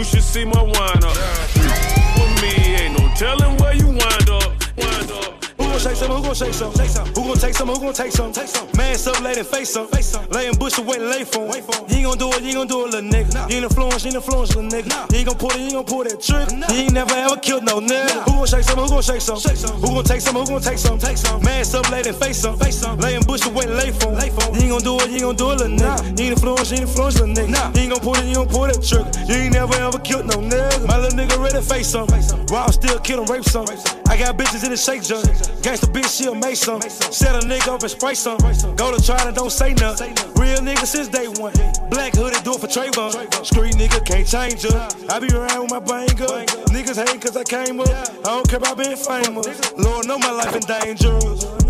You 0.01 0.05
should 0.05 0.24
see 0.24 0.46
my 0.46 0.63
wine 0.63 1.03
up. 1.03 1.15
With 2.17 2.41
me, 2.41 2.74
ain't 2.74 2.98
no 2.98 3.08
telling 3.13 3.55
where 3.58 3.71
Who 5.92 6.22
gon' 6.22 6.34
shake 6.34 6.54
some? 6.54 6.72
Who 6.72 7.24
gon' 7.24 7.38
shake 7.38 7.54
some? 7.54 7.68
Who 7.68 7.80
gon' 7.80 7.94
take 7.94 8.12
some? 8.12 8.32
Who 8.32 8.32
gon' 8.32 8.32
take 8.32 8.48
some? 8.48 8.68
Man, 8.78 8.96
up, 8.96 9.22
lay 9.22 9.34
and 9.38 9.48
face 9.48 9.70
some. 9.70 9.88
Laying 10.32 10.56
bush 10.56 10.78
away, 10.78 10.98
lay 11.00 11.24
for 11.26 11.46
him. 11.46 11.64
You 11.90 11.98
ain't 11.98 12.06
gon' 12.06 12.18
do 12.18 12.30
it, 12.32 12.42
you 12.42 12.48
ain't 12.48 12.56
gon' 12.58 12.68
do 12.68 12.86
it, 12.86 12.92
little 12.92 13.10
nigga. 13.10 13.50
You 13.50 13.56
ain't 13.58 13.66
influence, 13.66 14.04
you 14.04 14.08
ain't 14.08 14.16
influence, 14.16 14.56
little 14.56 14.72
nigga. 14.72 15.12
You 15.12 15.18
ain't 15.20 15.28
gon' 15.28 15.38
pull 15.38 15.52
it, 15.52 15.58
you 15.58 15.64
ain't 15.64 15.74
gon' 15.74 15.86
pull 15.86 16.04
that 16.04 16.22
trick. 16.22 16.50
You 16.72 16.76
ain't 16.76 16.94
never 16.94 17.14
ever 17.14 17.36
killed 17.38 17.64
no 17.64 17.80
nigga. 17.80 18.24
Who 18.24 18.32
gon' 18.32 18.48
shake 18.48 18.64
some? 18.64 18.80
Who 18.80 18.88
gon' 18.90 19.02
shake 19.02 19.22
some? 19.22 19.38
Who 19.38 19.88
gon' 19.88 20.04
take 20.04 20.22
some? 20.22 20.36
Who 20.36 20.46
gon' 20.46 20.62
take 20.62 20.78
some? 20.78 20.98
Man, 21.44 21.66
up, 21.76 21.92
lay 21.92 22.04
and 22.08 22.16
face 22.16 22.38
some. 22.40 22.58
Laying 23.00 23.24
bush 23.24 23.46
away, 23.46 23.66
lay 23.68 23.92
for 23.92 24.16
him. 24.16 24.56
You 24.56 24.62
ain't 24.62 24.72
gon' 24.72 24.84
do 24.84 25.00
it, 25.00 25.10
you 25.10 25.16
ain't 25.16 25.24
gon' 25.24 25.36
do 25.36 25.52
it, 25.52 25.58
little 25.60 25.78
nigga. 25.78 26.04
You 26.18 26.26
ain't 26.26 26.34
influence, 26.40 26.72
you 26.72 26.78
ain't 26.78 26.88
influence, 26.88 27.20
little 27.20 27.36
nigga. 27.36 27.75
You 27.75 27.82
ain't 27.82 27.92
gon' 27.92 28.00
pull 28.01 28.16
it, 28.16 28.24
you 28.24 28.27
ain't 28.27 28.36
gon' 28.36 28.48
pull 28.48 28.68
that 28.68 28.82
trick. 28.82 29.06
You 29.27 29.36
ain't 29.36 29.54
never 29.54 29.75
ever 29.75 30.00
killed 30.00 30.25
no 30.25 30.38
nigga. 30.40 30.88
My 30.88 30.98
little 30.98 31.18
nigga 31.18 31.38
ready 31.38 31.60
to 31.60 31.62
face 31.62 31.88
some. 31.88 32.08
While 32.48 32.64
I'm 32.66 32.72
still 32.72 33.00
killing, 33.00 33.27
rape 33.27 33.44
some. 33.44 33.68
I 34.08 34.18
got 34.18 34.38
bitches 34.38 34.64
in 34.64 34.72
the 34.72 34.77
shake 34.77 35.04
junk. 35.04 35.25
Gangsta 35.64 35.80
bitch, 35.87 36.17
she'll 36.17 36.35
make 36.35 36.55
some. 36.55 36.81
Set 36.81 37.35
a 37.35 37.48
nigga 37.48 37.70
up 37.70 37.81
and 37.81 37.91
spray 37.91 38.13
some. 38.13 38.37
Go 38.75 38.96
to 38.96 39.03
trial 39.03 39.27
and 39.27 39.35
don't 39.35 39.51
say 39.51 39.74
nothing. 39.74 40.13
Real 40.35 40.59
nigga 40.59 40.85
since 40.85 41.07
day 41.07 41.27
one. 41.27 41.53
Black 41.89 42.13
hoodie 42.15 42.41
do 42.44 42.53
it 42.53 42.61
for 42.61 42.67
Trayvon. 42.67 43.11
Street 43.46 43.75
nigga 43.75 44.05
can't 44.05 44.27
change 44.27 44.65
up. 44.65 44.94
I 45.09 45.20
be 45.20 45.33
around 45.33 45.61
with 45.63 45.72
my 45.72 45.79
banger. 45.79 46.46
Niggas 46.74 46.98
hate 47.07 47.22
cause 47.22 47.37
I 47.37 47.44
came 47.44 47.79
up. 47.79 47.89
I 47.89 48.35
don't 48.35 48.48
care 48.48 48.59
about 48.59 48.77
being 48.77 48.96
famous. 48.96 49.74
Lord 49.77 50.07
know 50.07 50.17
my 50.20 50.31
life 50.31 50.55
in 50.55 50.61
danger. 50.61 51.61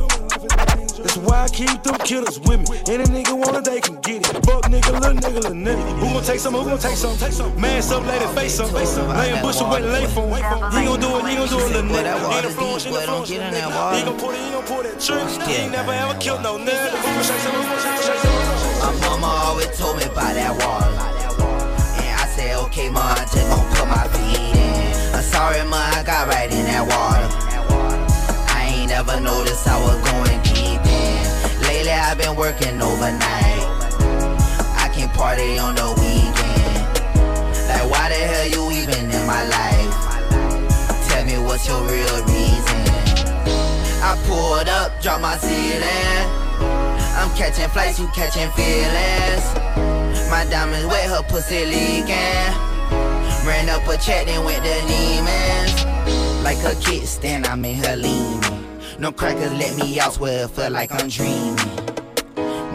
That's 1.01 1.17
why 1.17 1.43
I 1.43 1.47
keep 1.49 1.83
them 1.83 1.97
killers 2.05 2.39
with 2.39 2.69
me. 2.69 2.77
Any 2.87 3.05
nigga 3.05 3.33
want 3.33 3.57
it, 3.57 3.65
they 3.65 3.81
can 3.81 3.99
get 4.01 4.21
it. 4.29 4.45
Fuck 4.45 4.69
nigga, 4.69 4.93
little 4.99 5.17
nigga, 5.17 5.41
little 5.41 5.51
nigga. 5.51 5.99
Who 5.99 6.13
gon' 6.13 6.23
take 6.23 6.39
some? 6.39 6.53
Who 6.53 6.63
gon' 6.63 6.79
take 6.79 6.95
some? 6.95 7.17
Take 7.17 7.33
some. 7.33 7.59
Man, 7.59 7.81
some 7.81 8.05
lady 8.07 8.25
face 8.37 8.55
some. 8.55 8.71
Laying 8.73 9.41
bush 9.41 9.61
away, 9.61 9.81
lay 9.81 10.07
for 10.07 10.25
him. 10.27 10.43
He 10.71 10.85
gon' 10.85 10.99
do 10.99 11.17
it, 11.17 11.25
he 11.27 11.35
gon' 11.35 11.47
do 11.47 11.59
it, 11.59 11.71
little 11.73 11.89
nigga. 11.89 12.17
He 12.29 12.35
ain't 12.35 12.45
influence, 12.45 12.83
he 12.83 12.89
ain't 12.89 13.01
influence, 13.01 13.29
he 13.29 13.37
gon' 14.05 14.17
pull 14.19 14.31
it, 14.31 14.37
he 14.37 14.51
gon' 14.51 14.63
pull 14.65 14.83
that 14.83 14.99
trick. 14.99 15.47
He 15.47 15.53
ain't 15.55 15.71
never 15.71 15.91
ever 15.91 16.15
killed 16.19 16.41
no 16.43 16.57
nigga. 16.57 16.89
Who 16.91 17.09
gon' 17.09 17.23
shake 17.23 17.41
some? 17.41 17.53
Who 17.55 17.63
gon' 17.65 17.79
shake 17.81 18.21
some? 18.21 18.31
My 18.81 18.89
mama 19.05 19.27
always 19.27 19.50
working 32.41 32.81
overnight. 32.81 33.61
I 34.81 34.89
can't 34.91 35.13
party 35.13 35.59
on 35.59 35.75
the 35.75 35.89
weekend. 36.01 36.81
Like, 37.69 37.85
why 37.91 38.09
the 38.09 38.17
hell 38.17 38.47
you 38.49 38.63
even 38.81 39.11
in 39.13 39.25
my 39.27 39.43
life? 39.45 39.93
Tell 41.07 41.23
me 41.23 41.37
what's 41.45 41.67
your 41.67 41.81
real 41.81 42.17
reason. 42.33 42.81
I 44.01 44.17
pulled 44.25 44.69
up, 44.69 44.89
dropped 45.03 45.21
my 45.21 45.37
ceiling. 45.37 46.25
I'm 47.13 47.29
catching 47.37 47.69
flights, 47.69 47.99
you 47.99 48.07
catching 48.07 48.49
feelings. 48.57 49.45
My 50.31 50.43
diamonds 50.49 50.87
wet, 50.87 51.07
her 51.11 51.21
pussy 51.29 51.63
leaking. 51.63 52.51
Ran 53.45 53.69
up 53.69 53.87
a 53.87 53.97
check, 53.97 54.25
then 54.25 54.43
went 54.43 54.63
to 54.63 54.77
Neiman's. 54.89 55.85
Like 56.43 56.57
a 56.65 56.73
kickstand, 56.81 57.47
I'm 57.47 57.63
in 57.65 57.75
her 57.83 57.95
leaning. 57.95 58.79
No 58.97 59.11
crackers 59.11 59.53
let 59.53 59.77
me 59.77 59.99
out, 59.99 60.13
swear 60.13 60.45
it 60.45 60.49
feel 60.49 60.71
like 60.71 60.91
I'm 60.91 61.07
dreaming. 61.07 61.90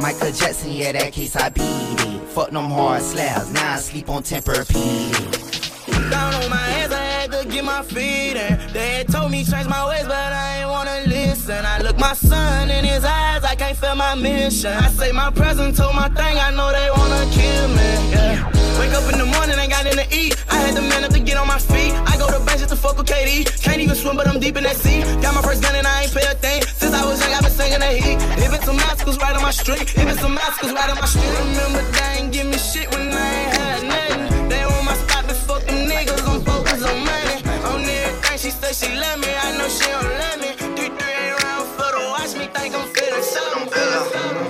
Michael 0.01 0.31
Jackson, 0.33 0.73
yeah, 0.73 0.93
that 0.93 1.13
case 1.13 1.35
I 1.37 1.49
beat 1.49 1.63
it. 1.65 2.29
Fuck 2.29 2.51
them 2.51 2.71
hard 2.71 3.03
slabs, 3.03 3.53
now 3.53 3.75
I 3.75 3.77
sleep 3.79 4.09
on 4.09 4.23
Tempur-Pedic. 4.23 6.11
Down 6.11 6.35
on 6.35 6.51
my 6.51 6.69
ass, 6.81 6.93
I 6.93 7.03
had 7.03 7.33
to 7.33 7.45
get 7.49 7.65
my 7.65 7.83
feet 7.83 8.37
in. 8.37 8.73
They 8.73 8.99
had 8.99 9.09
told 9.09 9.31
me 9.31 9.45
change 9.45 9.69
my 9.69 9.89
ways, 9.89 10.05
but 10.05 10.13
I 10.15 10.61
ain't 10.61 10.71
wanna 10.71 11.03
listen. 11.07 11.65
I 11.65 11.81
look 11.81 11.99
my 11.99 12.13
son 12.13 12.71
in 12.71 12.85
his 12.85 13.05
eyes, 13.05 13.43
I 13.43 13.55
can't 13.55 13.77
feel 13.77 13.97
my 13.97 14.15
mission. 14.15 14.73
I 14.73 14.89
say 14.91 15.13
my 15.13 15.31
present, 15.31 15.77
told 15.77 15.95
my 15.95 16.09
thing, 16.09 16.39
I 16.39 16.51
know 16.55 16.71
they 16.71 16.91
wanna 16.91 17.27
kill 17.33 17.69
me. 17.69 18.11
Yeah. 18.13 18.67
Wake 18.79 18.93
up 18.93 19.11
in 19.11 19.19
the 19.19 19.25
morning, 19.25 19.59
ain't 19.59 19.71
got 19.71 19.85
nothing 19.85 20.05
to 20.05 20.15
eat. 20.15 20.37
I 20.51 20.57
had 20.61 20.77
to 20.77 20.83
man 20.83 21.05
up 21.05 21.13
to 21.13 21.21
get 21.21 21.39
on 21.39 21.49
my 21.49 21.59
feet. 21.59 21.95
I 22.05 22.19
go 22.19 22.27
to 22.29 22.39
bench 22.45 22.61
just 22.61 22.69
to 22.71 22.77
fuck 22.77 22.99
with 22.99 23.07
KD. 23.07 23.49
Can't 23.63 23.81
even 23.81 23.97
swim, 23.97 24.17
but 24.17 24.29
I'm 24.29 24.39
deep 24.39 24.57
in 24.59 24.65
that 24.65 24.77
sea. 24.77 25.01
Got 25.23 25.35
my 25.35 25.41
first 25.41 25.63
gun 25.63 25.75
and 25.75 25.87
I 25.87 26.03
ain't 26.03 26.13
pay 26.13 26.27
a 26.31 26.35
thing. 26.35 26.63
Since 26.77 26.95
I 26.95 27.03
was 27.07 27.19
young, 27.21 27.33
I've 27.33 27.43
been 27.43 27.51
singing 27.51 27.81
that 27.81 27.97
heat. 27.97 28.16
If 28.37 28.53
it's 28.55 28.65
some 28.67 28.77
massacres 28.77 29.19
right 29.19 29.35
on 29.35 29.43
my 29.43 29.51
street, 29.51 29.83
if 29.83 29.97
it's 29.97 30.21
some 30.21 30.35
massacres 30.35 30.73
right 30.73 30.91
on 30.91 30.97
my 30.99 31.07
street. 31.07 31.25
Remember, 31.39 31.83
they 31.93 32.19
ain't 32.19 32.33
give 32.33 32.47
me 32.47 32.59
shit 32.59 32.91
when 32.93 33.09
I 33.13 33.15
ain't 33.15 33.57
had 33.57 33.83
nothing. 33.89 34.49
They 34.49 34.65
want 34.65 34.85
my 34.85 34.95
spot, 34.95 35.25
but 35.27 35.37
fuck 35.37 35.63
them 35.65 35.89
niggas. 35.89 36.23
I'm 36.29 36.41
focused 36.45 36.85
on 36.85 37.05
money. 37.05 37.43
On 37.65 37.81
everything, 37.83 38.39
she 38.39 38.51
said 38.51 38.75
she 38.75 38.95
love 38.97 39.19
me. 39.21 39.29
I 39.35 39.57
know 39.59 39.69
she 39.69 39.87
don't 39.89 40.05
love 40.21 40.39
me. 40.41 40.51
Three, 40.77 40.91
three 40.99 41.15
ain't 41.17 41.43
around 41.43 41.67
for 41.77 41.91
the 41.97 42.03
watch 42.13 42.33
me. 42.37 42.47
Think 42.53 42.75
I'm 42.77 42.87
feeling 42.95 43.23
something. 43.23 43.69
Feeling 43.73 44.07
something. 44.13 44.47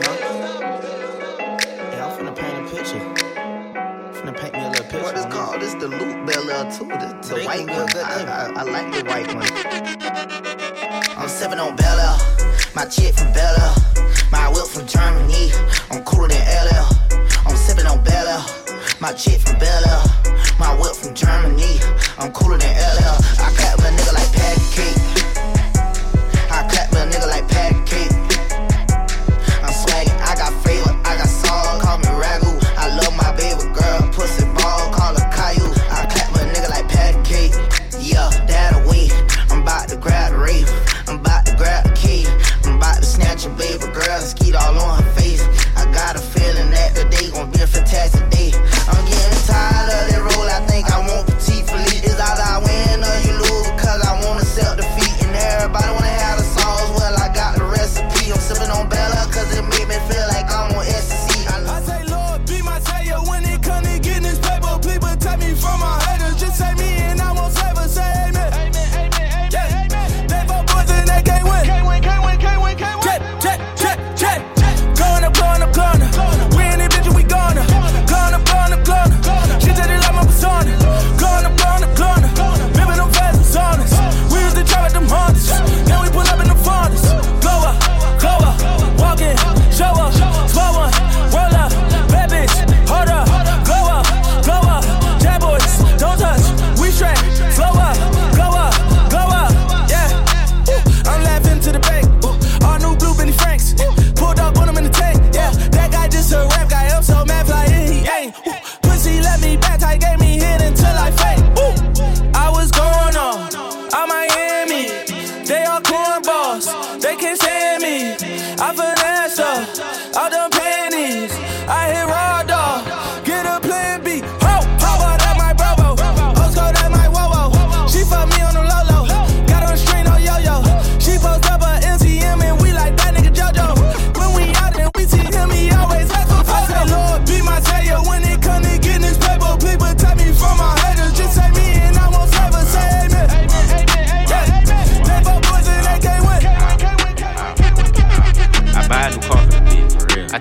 Yeah, 1.93 2.07
I'm 2.07 2.13
finna 2.17 2.35
paint 2.35 2.57
a 2.59 2.63
picture. 2.71 3.03
Finna 4.17 4.35
paint 4.37 4.53
me 4.55 4.61
a 4.61 4.69
little 4.69 4.85
picture. 4.85 5.03
What 5.03 5.17
is 5.17 5.27
called? 5.27 5.61
This 5.63 5.75
the 5.75 5.89
loop 5.89 6.27
Bel 6.27 6.51
Air 6.51 6.65
too. 6.71 6.89
The, 6.89 7.09
the 7.29 7.45
white 7.47 7.69
one. 7.71 7.89
I, 7.97 8.07
I, 8.27 8.61
I 8.61 8.63
like 8.65 8.89
the 8.93 9.03
white 9.09 9.31
one. 9.35 9.47
I'm 11.17 11.29
sipping 11.29 11.61
on 11.61 11.77
Bel 11.77 11.99
Air. 11.99 12.46
My 12.77 12.85
chick 12.85 13.15
from 13.15 13.33
Bella, 13.33 13.75
My 14.31 14.51
whip 14.51 14.67
from 14.67 14.87
Germany. 14.87 15.51
I'm 15.91 16.05
cooler 16.05 16.29
than 16.29 16.45
LL. 16.45 16.87
I'm 17.47 17.57
sipping 17.57 17.87
on 17.87 18.05
Bel 18.05 18.29
Air. 18.29 18.45
My 19.01 19.15
chick 19.15 19.41
from 19.41 19.59
Bel 19.59 19.89
Air. 19.89 20.05
My 20.59 20.77
whip 20.79 20.95
from 20.95 21.15
Germany. 21.15 21.81
I'm 22.19 22.31
cooler 22.33 22.59
than 22.59 22.77
LL. 22.77 23.17
I 23.41 23.66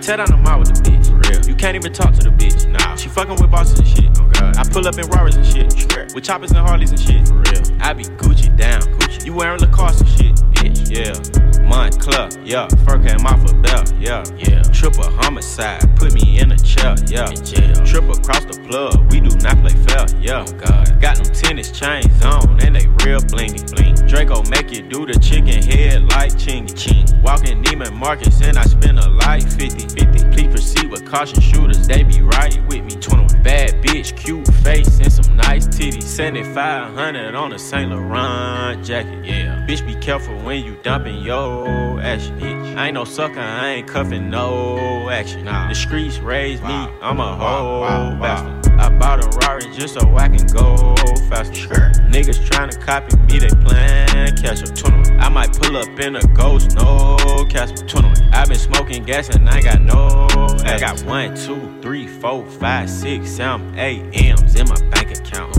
bitch, 0.06 0.18
for 0.18 0.18
real. 0.18 0.18
I 0.18 0.18
tear 0.18 0.18
down 0.18 0.28
the 0.28 0.38
mall 0.38 0.60
with 0.60 0.74
the 0.74 0.90
bitch, 0.90 1.10
for 1.10 1.32
real. 1.32 1.46
You 1.48 1.56
can't 1.56 1.76
even 1.76 1.94
talk 1.94 2.14
to 2.14 2.24
the 2.24 2.30
bitch, 2.30 2.68
nah. 2.70 2.96
She 2.96 3.10
fucking 3.10 3.36
with 3.36 3.52
bosses 3.52 3.80
and 3.80 3.88
shit, 3.88 4.20
oh 4.20 4.30
god. 4.30 4.58
I 4.58 4.64
pull 4.64 4.88
up 4.88 4.98
in 4.98 5.08
Rarers 5.08 5.36
and 5.36 5.46
shit, 5.46 5.74
sure. 5.92 6.08
with 6.14 6.24
choppers 6.24 6.52
and 6.52 6.60
Harleys 6.60 6.92
and 6.92 7.00
shit, 7.00 7.28
for 7.28 7.36
real. 7.36 7.82
I 7.82 7.94
be 7.94 8.04
Gucci 8.04 8.56
down, 8.56 8.82
Gucci. 8.82 9.26
You 9.26 9.34
wearing 9.34 9.60
Lacoste 9.60 10.02
and 10.02 10.10
shit, 10.10 10.36
bitch, 10.54 10.92
yeah. 10.92 11.55
Montclair, 11.66 12.30
yeah. 12.44 12.68
Fur 12.86 12.98
came 13.00 13.26
off 13.26 13.50
a 13.50 13.54
belt, 13.56 13.94
yeah, 14.00 14.24
yeah. 14.38 14.62
Triple 14.74 15.10
homicide, 15.22 15.82
put 15.98 16.14
me 16.14 16.40
in 16.40 16.52
a 16.52 16.58
chair, 16.58 16.96
yeah. 17.08 17.30
In 17.30 17.44
jail. 17.44 17.74
Triple 17.86 18.16
cross 18.16 18.46
the 18.46 18.60
plug, 18.68 19.12
we 19.12 19.20
do 19.20 19.36
not 19.40 19.58
play 19.60 19.76
fair, 19.86 20.06
yeah. 20.20 20.46
Oh 20.48 20.52
god. 20.54 21.02
Got 21.02 21.18
them 21.18 21.34
tennis 21.34 21.72
chains 21.72 22.24
on 22.24 22.62
and 22.62 22.76
they 22.76 22.88
real 23.04 23.20
blingy, 23.20 23.64
bling. 23.76 23.96
Draco 24.08 24.44
make 24.50 24.72
you 24.72 24.82
do 24.82 25.06
the 25.06 25.18
chicken 25.20 25.62
head 25.64 26.04
like 26.12 26.32
chingy, 26.34 26.76
ching. 26.78 27.06
Walking 27.22 27.64
Neiman 27.64 27.94
Marcus 27.94 28.42
and 28.42 28.58
I 28.58 28.64
spend 28.64 29.00
a 29.00 29.10
light 29.10 29.44
50, 29.44 29.88
50. 29.90 30.30
Please 30.32 30.48
proceed 30.48 30.90
with 30.92 31.06
caution 31.06 31.42
shooters, 31.42 31.88
they 31.88 32.04
be 32.04 32.22
right 32.22 32.58
with 32.68 32.84
me. 32.84 32.96
21 32.96 33.25
bad 33.46 33.76
bitch, 33.84 34.18
cute 34.18 34.46
face 34.64 35.00
and 35.00 35.14
some 35.14 35.38
nice 35.38 35.68
titties. 35.68 36.02
7500 36.02 37.36
on 37.36 37.54
a 37.54 37.60
Saint 37.60 37.92
Laurent 37.92 38.84
jacket, 38.84 39.24
yeah. 39.24 39.64
Bitch, 39.68 39.86
be 39.86 39.94
careful 39.96 40.36
when 40.40 40.66
you 40.66 40.76
dumping 40.82 41.20
your 41.20 42.02
action, 42.02 42.38
bitch. 42.40 42.55
I 42.78 42.88
ain't 42.88 42.94
no 42.96 43.06
sucker, 43.06 43.40
I 43.40 43.70
ain't 43.70 43.88
cuffing 43.88 44.30
no 44.30 45.10
action. 45.10 45.46
Nah. 45.46 45.70
The 45.70 45.76
streets 45.76 46.20
raised 46.20 46.62
me, 46.64 46.70
I'm 46.70 47.20
a 47.20 47.36
whole 47.36 47.82
bastard. 48.20 48.74
I 48.80 48.90
bought 48.90 49.24
a 49.24 49.38
Rari 49.40 49.74
just 49.74 49.94
so 49.94 50.16
I 50.16 50.28
can 50.28 50.46
go 50.48 50.96
faster. 51.30 51.56
Sure. 51.56 51.92
Niggas 52.12 52.46
tryna 52.48 52.80
copy 52.82 53.16
me, 53.18 53.40
they 53.40 53.50
plan 53.64 54.06
catch 54.46 54.64
up. 54.64 54.76
21. 54.76 55.20
I 55.20 55.30
might 55.30 55.54
pull 55.54 55.78
up 55.78 56.00
in 56.00 56.16
a 56.16 56.28
ghost, 56.28 56.76
no 56.76 57.46
Casper. 57.50 57.86
21. 57.88 58.34
I 58.34 58.46
been 58.46 58.58
smoking 58.58 59.04
gas 59.04 59.30
and 59.30 59.50
I 59.50 59.62
got 59.62 59.82
no. 59.82 60.28
I 60.66 60.80
got 60.80 61.02
one, 61.04 61.36
two, 61.36 61.80
three, 61.82 62.08
four, 62.08 62.46
five, 62.46 62.90
six, 62.90 63.30
seven, 63.32 63.78
eight 63.78 64.04
M's 64.14 64.56
in 64.56 64.68
my 64.68 64.80
bank 64.90 65.18
account. 65.18 65.55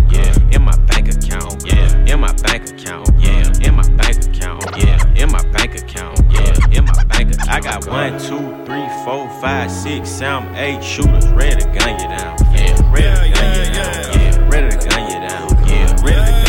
In 2.07 2.21
my 2.21 2.33
bank 2.43 2.71
account. 2.71 3.09
Yeah, 3.19 3.53
in 3.63 3.75
my 3.75 3.89
bank 3.97 4.25
account. 4.25 4.65
Yeah, 4.77 5.15
in 5.17 5.31
my 5.31 5.43
bank 5.51 5.75
account. 5.75 6.21
Yeah, 6.31 6.79
in 6.79 6.85
my 6.85 7.05
bank 7.05 7.35
account. 7.35 7.51
I 7.51 7.61
got 7.61 7.87
one, 7.87 8.19
two, 8.19 8.65
three, 8.65 8.89
four, 9.05 9.29
five, 9.41 9.71
six, 9.71 10.09
seven, 10.09 10.55
eight 10.57 10.83
shooters 10.83 11.29
ready 11.29 11.61
to 11.61 11.67
gun 11.67 11.99
you 12.01 12.09
down. 12.09 12.37
Yeah, 12.53 12.93
ready 12.93 13.33
to 13.33 13.41
gun 13.41 13.59
you 13.59 13.73
down. 13.73 14.21
Yeah, 14.21 14.49
ready 14.49 14.77
to 14.77 14.89
gun 14.89 15.11
you 15.11 15.29
down. 15.29 15.69
Yeah, 15.69 16.05
ready 16.05 16.17
to 16.17 16.17
gun 16.17 16.27
you 16.27 16.33
down. 16.33 16.46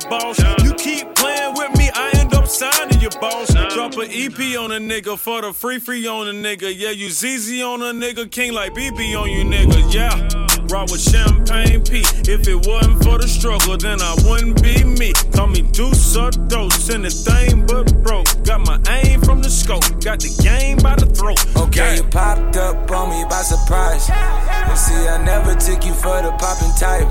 The 0.00 0.08
boss. 0.08 0.38
You 0.64 0.74
keep 0.74 1.14
playing 1.14 1.54
with 1.54 1.76
me, 1.76 1.90
I 1.94 2.10
end 2.14 2.34
up 2.34 2.46
signing 2.46 3.00
your 3.00 3.10
boss. 3.20 3.52
Drop 3.74 3.92
an 3.94 4.08
EP 4.10 4.58
on 4.58 4.72
a 4.72 4.78
nigga 4.78 5.18
for 5.18 5.42
the 5.42 5.52
free 5.52 5.78
free 5.78 6.06
on 6.06 6.28
a 6.28 6.32
nigga. 6.32 6.72
Yeah, 6.74 6.90
you 6.90 7.10
ZZ 7.10 7.62
on 7.62 7.82
a 7.82 7.92
nigga, 7.92 8.30
king 8.30 8.52
like 8.52 8.72
BB 8.74 9.20
on 9.20 9.30
you 9.30 9.44
nigga. 9.44 9.92
Yeah. 9.92 10.45
Rock 10.68 10.90
with 10.90 11.00
champagne 11.00 11.82
P. 11.82 12.00
If 12.30 12.48
it 12.48 12.66
wasn't 12.66 13.02
for 13.04 13.18
the 13.18 13.28
struggle, 13.28 13.76
then 13.76 14.00
I 14.00 14.14
wouldn't 14.24 14.62
be 14.62 14.82
me. 14.84 15.12
Call 15.32 15.46
me 15.46 15.62
Deuce 15.62 16.16
or 16.16 16.30
Dose, 16.30 16.90
anything 16.90 17.66
but 17.66 17.92
broke. 18.02 18.26
Got 18.44 18.66
my 18.66 18.80
aim 18.88 19.20
from 19.20 19.42
the 19.42 19.50
scope, 19.50 19.84
got 20.02 20.20
the 20.20 20.30
game 20.42 20.78
by 20.78 20.96
the 20.96 21.06
throat. 21.06 21.38
Okay, 21.56 21.96
you 21.96 22.04
popped 22.04 22.56
up 22.56 22.90
on 22.90 23.10
me 23.10 23.24
by 23.28 23.42
surprise. 23.42 24.08
And 24.10 24.78
see, 24.78 24.94
I 24.94 25.22
never 25.24 25.54
took 25.54 25.84
you 25.84 25.94
for 25.94 26.20
the 26.22 26.32
popping 26.38 26.74
type. 26.78 27.08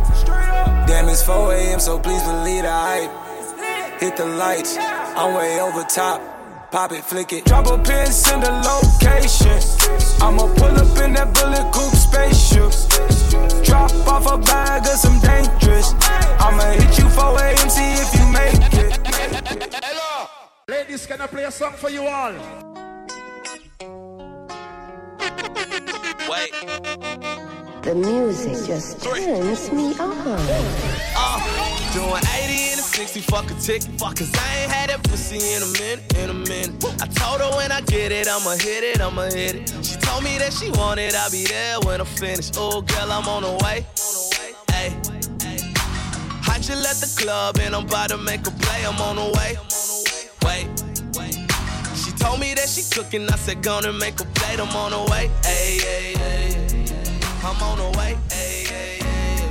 Damn, 0.87 1.09
it's 1.09 1.23
4 1.23 1.53
a.m., 1.53 1.79
so 1.79 1.99
please 1.99 2.23
believe 2.23 2.63
the 2.63 2.71
hype. 2.71 4.01
Hit 4.01 4.17
the 4.17 4.25
lights, 4.25 4.77
I'm 4.77 5.33
way 5.33 5.59
over 5.61 5.83
top. 5.83 6.34
Pop 6.71 6.91
it, 6.91 7.03
flick 7.03 7.31
it. 7.31 7.45
Drop 7.45 7.67
a 7.67 7.77
pin, 7.77 8.07
send 8.07 8.43
a 8.43 8.51
location. 8.51 9.59
I'ma 10.21 10.53
pull 10.55 10.75
up 10.75 10.97
in 11.03 11.13
that 11.13 11.33
bullet 11.33 11.71
coupe 11.71 11.95
spaceship. 11.95 12.71
Drop 13.63 13.91
off 14.07 14.25
a 14.31 14.37
bag 14.37 14.81
of 14.81 14.97
some 14.97 15.19
dangerous. 15.19 15.93
I'ma 16.39 16.63
hit 16.73 16.97
you 16.97 17.09
for 17.09 17.37
AMC 17.37 17.77
if 18.01 18.13
you 18.19 18.27
make 18.31 18.73
it. 18.83 18.99
Hello. 19.83 20.27
Ladies, 20.67 21.05
can 21.05 21.21
I 21.21 21.27
play 21.27 21.43
a 21.43 21.51
song 21.51 21.73
for 21.73 21.89
you 21.89 22.07
all? 22.07 22.33
Wait. 26.29 27.44
The 27.85 27.93
music 27.93 28.65
just 28.65 29.03
turns 29.03 29.71
me 29.71 29.93
on. 29.99 30.17
Uh, 30.17 31.93
doing 31.93 32.23
80 32.33 32.73
in 32.73 32.79
a 32.79 32.81
60, 32.81 33.21
fuck 33.21 33.45
a 33.51 33.53
ticket. 33.61 33.99
Cause 33.99 34.33
I 34.33 34.61
ain't 34.61 34.71
had 34.71 34.89
that 34.89 35.03
pussy 35.03 35.37
in 35.37 35.61
a 35.61 35.69
minute, 35.77 36.17
in 36.17 36.31
a 36.31 36.33
minute. 36.33 36.83
I 36.99 37.05
told 37.05 37.41
her 37.41 37.55
when 37.55 37.71
I 37.71 37.81
get 37.81 38.11
it, 38.11 38.27
I'ma 38.27 38.57
hit 38.57 38.83
it, 38.83 39.01
I'ma 39.01 39.25
hit 39.25 39.53
it. 39.53 39.85
She 39.85 39.97
told 39.97 40.23
me 40.23 40.35
that 40.39 40.51
she 40.51 40.71
wanted, 40.71 41.13
I'll 41.13 41.29
be 41.29 41.43
there 41.43 41.79
when 41.81 42.01
I'm 42.01 42.07
finished. 42.07 42.55
Oh, 42.57 42.81
girl, 42.81 43.11
I'm 43.11 43.29
on 43.29 43.43
the 43.43 43.53
way. 43.63 43.85
Hey. 44.73 44.89
I 46.49 46.57
just 46.57 46.81
left 46.81 47.01
the 47.01 47.21
club 47.23 47.59
and 47.61 47.75
I'm 47.75 47.85
about 47.85 48.09
to 48.09 48.17
make 48.17 48.47
a 48.47 48.51
play, 48.51 48.83
I'm 48.83 48.99
on 48.99 49.17
the 49.17 49.29
way. 49.37 49.57
Wait. 50.41 50.65
She 51.95 52.11
told 52.17 52.39
me 52.39 52.55
that 52.55 52.67
she 52.67 52.81
cooking, 52.89 53.29
I 53.29 53.35
said, 53.35 53.61
gonna 53.61 53.93
make 53.93 54.19
a 54.19 54.25
plate, 54.25 54.59
I'm 54.59 54.75
on 54.75 54.89
the 54.89 55.11
way. 55.11 55.29
Hey, 55.43 55.77
hey, 55.77 56.13
hey. 56.17 56.84
I'm 57.45 57.61
on 57.61 57.77
the 57.77 57.97
way. 57.99 58.17
Hey, 58.31 58.63
hey, 58.65 58.97
hey. 59.03 59.47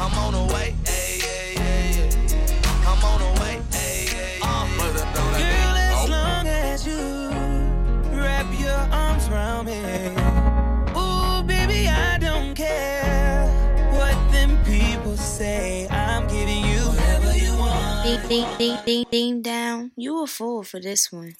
I'm 0.00 0.12
on 0.18 0.32
the 0.32 0.52
way. 0.52 0.74
Hey, 0.84 1.20
hey, 1.22 1.54
hey. 1.54 2.10
I'm 2.84 3.04
on 3.04 3.20
the 3.20 3.40
way. 3.40 3.62
Hey, 3.70 4.06
hey, 4.10 4.38
uh, 4.42 4.66
Girl, 5.38 5.76
as 5.76 6.10
long 6.10 6.48
as 6.48 6.84
you 6.84 7.30
wrap 8.18 8.46
your 8.58 8.80
arms 8.90 9.28
around 9.28 9.66
me. 9.66 9.78
Ooh, 10.98 11.44
baby, 11.44 11.86
I 11.86 12.18
don't 12.18 12.52
care 12.56 13.46
what 13.92 14.16
them 14.32 14.58
people 14.64 15.16
say. 15.16 15.86
I'm 15.90 16.26
giving 16.26 16.64
you 16.64 16.80
whatever 16.80 17.36
you 17.36 17.56
want. 17.56 18.02
Ding, 18.28 18.28
ding, 18.28 18.58
ding, 18.58 18.78
ding, 18.84 19.06
ding 19.12 19.40
down. 19.40 19.92
You 19.94 20.24
a 20.24 20.26
fool 20.26 20.64
for 20.64 20.80
this 20.80 21.12
one. 21.12 21.36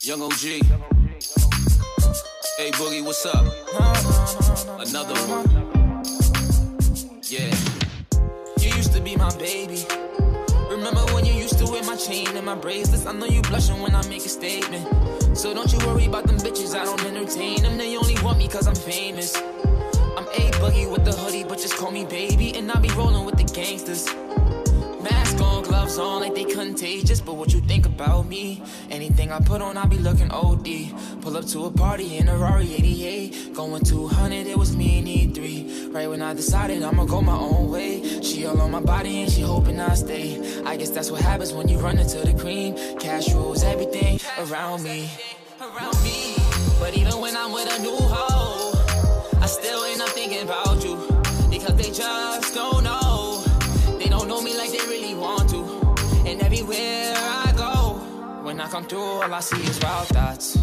Young 0.00 0.22
OG. 0.22 1.09
Hey 2.60 2.70
Boogie, 2.72 3.02
what's 3.02 3.24
up? 3.24 3.46
Another 4.86 5.14
one. 5.32 5.48
Yeah. 7.22 7.56
You 8.60 8.76
used 8.76 8.92
to 8.92 9.00
be 9.00 9.16
my 9.16 9.34
baby. 9.38 9.86
Remember 10.68 11.00
when 11.14 11.24
you 11.24 11.32
used 11.32 11.58
to 11.60 11.64
wear 11.64 11.82
my 11.84 11.96
chain 11.96 12.26
and 12.36 12.44
my 12.44 12.54
bracelets? 12.54 13.06
I 13.06 13.12
know 13.12 13.24
you 13.24 13.40
blushing 13.40 13.80
when 13.80 13.94
I 13.94 14.06
make 14.08 14.26
a 14.26 14.28
statement. 14.28 14.86
So 15.34 15.54
don't 15.54 15.72
you 15.72 15.78
worry 15.86 16.04
about 16.04 16.26
them 16.26 16.36
bitches, 16.36 16.78
I 16.78 16.84
don't 16.84 17.02
entertain 17.02 17.62
them. 17.62 17.78
They 17.78 17.96
only 17.96 18.20
want 18.22 18.36
me 18.36 18.46
cause 18.46 18.66
I'm 18.66 18.74
famous. 18.74 19.34
I'm 20.18 20.28
a 20.28 20.50
boogie 20.60 20.92
with 20.92 21.06
the 21.06 21.12
hoodie, 21.12 21.44
but 21.44 21.60
just 21.60 21.78
call 21.78 21.90
me 21.90 22.04
baby. 22.04 22.54
And 22.54 22.70
I 22.70 22.78
be 22.78 22.90
rolling 22.90 23.24
with 23.24 23.38
the 23.38 23.44
gangsters. 23.44 24.06
Gloves 25.62 25.98
on, 25.98 26.20
like 26.20 26.34
they 26.34 26.44
contagious. 26.44 27.20
But 27.20 27.34
what 27.34 27.52
you 27.52 27.60
think 27.60 27.86
about 27.86 28.26
me? 28.26 28.62
Anything 28.90 29.30
I 29.32 29.40
put 29.40 29.60
on, 29.62 29.76
I 29.76 29.86
be 29.86 29.98
looking 29.98 30.30
OD. 30.30 31.22
Pull 31.22 31.36
up 31.36 31.46
to 31.46 31.66
a 31.66 31.70
party 31.70 32.16
in 32.18 32.28
a 32.28 32.36
Rari 32.36 32.74
88. 32.74 33.54
Going 33.54 33.84
200, 33.84 34.46
it 34.46 34.56
was 34.56 34.76
me 34.76 34.98
and 34.98 35.08
E3. 35.08 35.94
Right 35.94 36.08
when 36.08 36.22
I 36.22 36.34
decided 36.34 36.82
I'ma 36.82 37.04
go 37.04 37.20
my 37.20 37.36
own 37.36 37.70
way. 37.70 38.20
She 38.22 38.46
all 38.46 38.60
on 38.60 38.70
my 38.70 38.80
body 38.80 39.22
and 39.22 39.30
she 39.32 39.42
hoping 39.42 39.80
I 39.80 39.94
stay. 39.94 40.62
I 40.64 40.76
guess 40.76 40.90
that's 40.90 41.10
what 41.10 41.20
happens 41.20 41.52
when 41.52 41.68
you 41.68 41.78
run 41.78 41.98
into 41.98 42.18
the 42.18 42.34
cream. 42.34 42.74
Cash 42.98 43.32
rules 43.34 43.62
everything 43.62 44.20
around 44.38 44.82
me. 44.82 45.10
But 46.78 46.96
even 46.96 47.20
when 47.20 47.36
I'm 47.36 47.52
with 47.52 47.68
a 47.78 47.82
new 47.82 47.96
hoe, 47.96 48.72
I 49.40 49.46
still 49.46 49.84
end 49.84 50.00
up 50.00 50.08
thinking 50.10 50.42
about 50.42 50.69
come 58.80 58.88
through, 58.88 59.22
all 59.22 59.34
I 59.34 59.40
see 59.40 59.62
is 59.62 59.78
wild 59.80 60.08
thoughts. 60.08 60.56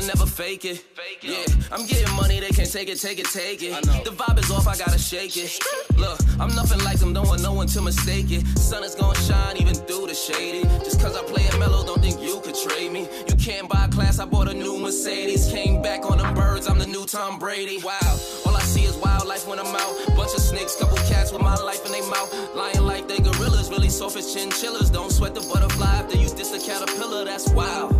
Keep 0.00 0.16
it 0.16 0.20
real 0.20 0.20
and 0.20 0.20
never 0.20 0.26
fake 0.26 0.64
it. 0.64 0.84
Yeah, 1.22 1.44
I'm 1.72 1.86
getting 1.86 2.14
money, 2.16 2.40
they 2.40 2.50
can't 2.50 2.70
take 2.70 2.88
it, 2.88 3.00
take 3.00 3.18
it, 3.18 3.26
take 3.26 3.62
it. 3.62 3.72
The 4.04 4.10
vibe 4.10 4.38
is 4.38 4.50
off, 4.50 4.66
I 4.66 4.76
gotta 4.76 4.98
shake 4.98 5.36
it. 5.36 5.58
Look, 5.96 6.18
I'm 6.38 6.54
nothing 6.54 6.82
like 6.84 6.98
them, 6.98 7.12
don't 7.12 7.26
want 7.26 7.42
no 7.42 7.52
one 7.52 7.66
to 7.68 7.82
mistake 7.82 8.30
it. 8.30 8.46
Sun 8.58 8.84
is 8.84 8.94
gonna 8.94 9.18
shine 9.20 9.56
even 9.58 9.74
through 9.74 10.06
the 10.06 10.14
shady. 10.14 10.62
Just 10.84 11.00
cause 11.00 11.16
I 11.16 11.22
play 11.24 11.42
it 11.42 11.58
mellow, 11.58 11.84
don't 11.84 12.00
think 12.00 12.20
you 12.20 12.40
could 12.40 12.54
trade 12.54 12.92
me. 12.92 13.08
You 13.28 13.36
can't 13.36 13.68
buy 13.68 13.84
a 13.84 13.88
class, 13.88 14.18
I 14.18 14.24
bought 14.24 14.48
a 14.48 14.54
new 14.54 14.78
Mercedes. 14.78 15.50
Came 15.52 15.82
back 15.82 16.10
on 16.10 16.18
them 16.18 16.34
birds, 16.34 16.66
I'm 16.66 16.78
the 16.78 16.86
new 16.86 17.04
Tom 17.06 17.38
Brady. 17.38 17.78
Wow, 17.82 18.18
all 18.46 18.56
I 18.56 18.62
see 18.62 18.84
is 18.84 18.96
wildlife 18.96 19.46
when 19.46 19.58
I'm 19.58 19.74
out. 19.74 20.16
Bunch 20.16 20.32
of 20.34 20.40
snakes, 20.40 20.76
couple 20.76 20.96
cats 21.08 21.32
with 21.32 21.42
my 21.42 21.56
life 21.56 21.84
in 21.86 21.92
their 21.92 22.08
mouth. 22.08 22.30
Lying 22.54 22.84
like 22.84 23.08
they 23.08 23.18
gorillas, 23.18 23.70
really 23.70 23.90
soft 23.90 24.16
as 24.16 24.34
chinchillas. 24.34 24.90
Don't 24.90 25.12
sweat 25.12 25.34
the 25.34 25.40
butterfly 25.52 26.00
if 26.00 26.10
they 26.10 26.18
use 26.18 26.34
this 26.34 26.52
a 26.52 26.58
caterpillar, 26.58 27.24
that's 27.24 27.50
wild. 27.50 27.99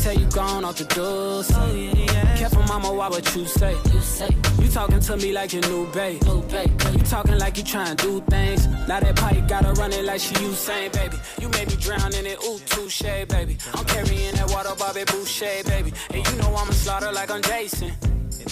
Tell 0.00 0.14
you 0.14 0.26
gone 0.30 0.64
off 0.64 0.76
the 0.76 0.84
door. 0.84 1.44
Oh, 1.44 1.74
yeah, 1.74 1.92
yeah. 1.94 2.36
Careful, 2.36 2.62
mama, 2.62 2.90
why 2.90 3.08
what 3.08 3.36
you 3.36 3.44
say? 3.44 3.76
You 3.92 4.00
say 4.00 4.30
you 4.58 4.68
talking 4.70 4.98
to 4.98 5.16
me 5.18 5.32
like 5.32 5.52
your 5.52 5.60
new 5.68 5.86
babe. 5.92 6.22
You 6.24 7.02
talking 7.04 7.38
like 7.38 7.58
you 7.58 7.64
trying 7.64 7.96
to 7.96 8.06
do 8.06 8.20
things. 8.30 8.66
Now 8.88 9.00
that 9.00 9.14
pipe 9.16 9.46
gotta 9.46 9.72
run 9.74 9.92
it 9.92 10.04
like 10.06 10.20
she 10.20 10.34
Usain, 10.36 10.90
baby. 10.92 11.18
You 11.38 11.50
made 11.50 11.68
me 11.68 11.76
drown 11.76 12.14
in 12.14 12.24
it, 12.24 12.38
ooh, 12.42 12.58
touche, 12.64 13.02
baby. 13.28 13.58
I'm 13.74 13.84
carrying 13.84 14.34
that 14.36 14.48
water, 14.48 14.74
Bobby 14.78 15.04
Boucher, 15.04 15.64
baby. 15.64 15.92
And 16.14 16.26
you 16.26 16.36
know 16.36 16.48
I'ma 16.48 16.72
slaughter 16.72 17.12
like 17.12 17.30
I'm 17.30 17.42
Jason. 17.42 17.92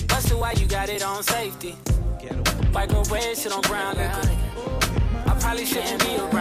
Busted 0.06 0.38
why 0.38 0.52
you 0.52 0.66
got 0.66 0.90
it 0.90 1.02
on 1.02 1.22
safety. 1.22 1.72
White 2.72 2.90
girl 2.90 3.04
red 3.04 3.38
shit 3.38 3.52
on 3.52 3.62
ground 3.62 3.96
liquor. 3.96 4.30
I 5.26 5.34
probably 5.40 5.64
shouldn't 5.64 6.04
be 6.04 6.16
around 6.16 6.38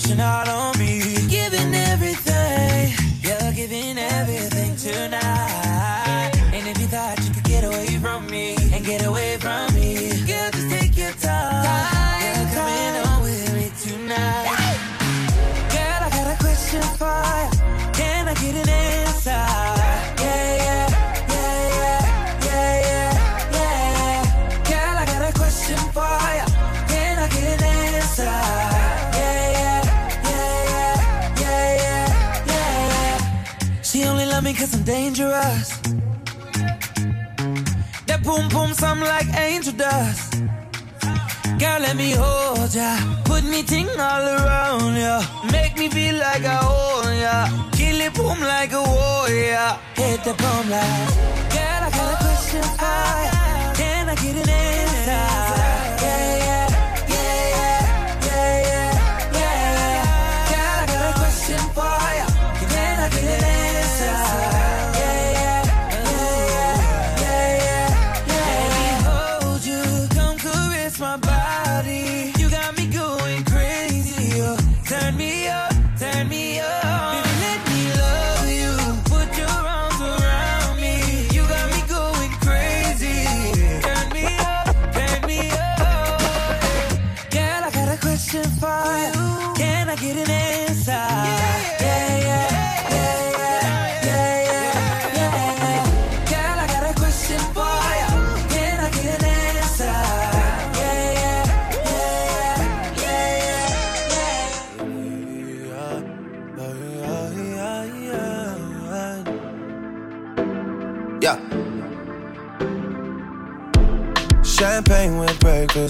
party, 0.00 0.08
pushing 0.08 0.20
out 0.20 0.48
on 0.48 0.78
me, 0.78 0.99
dust. 39.80 40.34
Girl, 41.58 41.80
let 41.80 41.96
me 41.96 42.10
hold 42.12 42.72
ya. 42.74 42.92
Put 43.24 43.44
me 43.44 43.62
ting 43.62 43.88
all 44.08 44.26
around 44.36 44.94
ya. 44.96 45.16
Make 45.50 45.74
me 45.80 45.88
feel 45.88 46.16
like 46.16 46.44
I 46.44 46.58
own 46.76 47.16
ya. 47.24 47.36
Kill 47.78 48.00
it 48.06 48.12
boom 48.14 48.38
like 48.40 48.72
a 48.72 48.82
warrior. 48.82 49.70
Hit 50.00 50.20
the 50.24 50.34
boom 50.42 50.64
like. 50.76 51.10
Girl, 51.54 51.82
I 51.86 51.90
got 51.98 52.12
a 52.14 52.16
question 52.24 52.64
for 52.80 53.10
ya. 53.26 53.40
Can 53.80 54.08
I 54.12 54.14
get 54.22 54.36
an 54.42 54.48
answer? 54.48 55.69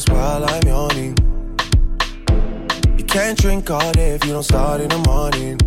Breakfast 0.00 0.10
while 0.10 0.44
I'm 0.44 0.62
yawning. 0.66 1.16
You 2.98 3.04
can't 3.04 3.38
drink 3.38 3.70
all 3.70 3.92
day 3.92 4.10
if 4.10 4.24
you 4.24 4.32
don't 4.32 4.42
start 4.42 4.80
in 4.80 4.88
the 4.88 4.98
morning. 4.98 5.58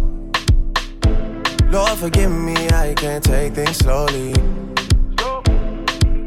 Lord, 1.72 1.98
forgive 1.98 2.32
me, 2.32 2.56
I 2.70 2.94
can't 2.96 3.24
take 3.24 3.54
things 3.54 3.78
slowly. 3.78 4.34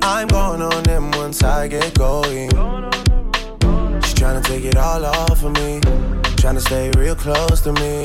I'm 0.03 0.29
going 0.29 0.63
on 0.63 0.83
them 0.85 1.11
once 1.13 1.43
I 1.43 1.69
get 1.69 1.95
going. 1.95 2.51
She's 4.03 4.15
trying 4.15 4.43
to 4.43 4.49
take 4.49 4.65
it 4.65 4.77
all 4.77 5.05
off 5.05 5.43
of 5.43 5.53
me. 5.53 5.81
Trying 6.47 6.55
to 6.55 6.61
stay 6.61 6.91
real 6.97 7.17
close 7.17 7.61
to 7.63 7.73
me. 7.73 8.03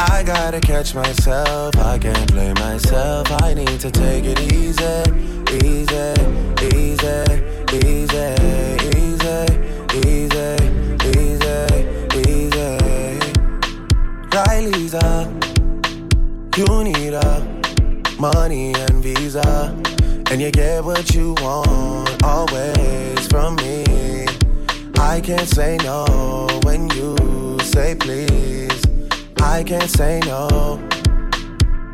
I 0.00 0.24
gotta 0.26 0.60
catch 0.60 0.96
myself. 0.96 1.76
I 1.76 1.96
can't 1.96 2.28
play 2.28 2.52
myself. 2.54 3.30
I 3.44 3.54
need 3.54 3.78
to 3.78 3.88
take 3.88 4.24
it 4.24 4.40
easy, 4.52 4.82
easy, 5.62 6.10
easy, 6.74 7.22
easy, 7.78 8.34
easy, 8.90 9.46
easy, 10.08 10.56
easy, 11.14 11.68
easy. 12.26 12.78
Riley's 14.34 14.94
up. 14.94 15.28
You 16.56 16.82
need 16.82 17.14
a 17.14 17.46
money 18.18 18.74
and 18.74 19.04
visa. 19.04 19.72
And 20.32 20.40
you 20.40 20.50
get 20.50 20.82
what 20.82 21.14
you 21.14 21.34
want 21.34 22.24
always 22.24 23.28
from 23.28 23.54
me. 23.54 24.26
I 24.98 25.20
can't 25.20 25.48
say 25.48 25.76
no 25.84 26.48
when 26.64 26.90
you 26.90 27.43
say 27.74 27.94
please. 27.96 28.82
I 29.42 29.64
can't 29.64 29.90
say 29.90 30.20
no. 30.26 30.78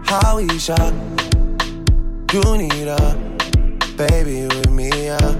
How 0.04 0.46
shot? 0.58 0.92
You 2.34 2.42
need 2.58 2.86
a 2.86 3.16
baby 3.96 4.42
with 4.54 4.70
me, 4.70 4.90
yeah. 5.06 5.32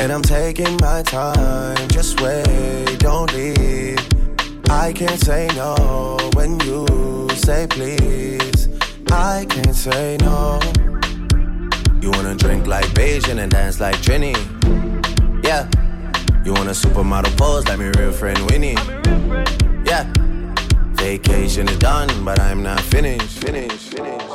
And 0.00 0.12
I'm 0.12 0.22
taking 0.22 0.76
my 0.80 1.02
time. 1.02 1.88
Just 1.88 2.20
wait, 2.20 2.98
don't 3.00 3.32
leave. 3.34 3.98
I 4.70 4.92
can't 4.92 5.20
say 5.20 5.48
no 5.56 6.18
when 6.34 6.60
you 6.60 6.86
say 7.34 7.66
please. 7.68 8.68
I 9.10 9.44
can't 9.48 9.74
say 9.74 10.16
no. 10.20 10.60
You 12.00 12.12
wanna 12.12 12.36
drink 12.36 12.68
like 12.68 12.86
Bajan 12.94 13.38
and 13.42 13.50
dance 13.50 13.80
like 13.80 13.96
Trini? 13.96 14.36
Yeah. 15.42 15.68
You 16.44 16.52
want 16.52 16.68
a 16.68 16.76
supermodel 16.82 17.36
pose 17.36 17.66
like 17.66 17.78
my 17.78 17.90
real 17.98 18.12
friend 18.12 18.38
Winnie? 18.50 18.76
Yeah. 19.94 20.10
Vacation 20.94 21.68
is 21.68 21.78
done, 21.78 22.08
but 22.24 22.40
I'm 22.40 22.64
not 22.64 22.80
finished. 22.80 23.38
Finished. 23.38 23.94
Finished. 23.94 24.26
finished. 24.26 24.28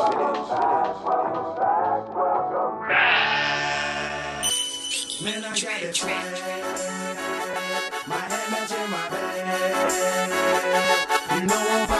Man, 5.21 5.43
I 5.43 5.49
got 5.49 5.81
it 5.81 5.95
swag. 5.97 6.23
My 8.07 8.15
head 8.31 8.51
matching 8.51 8.89
my 8.89 9.09
bag. 9.09 10.31
You 11.35 11.41
know 11.45 11.63
I'm 11.69 11.98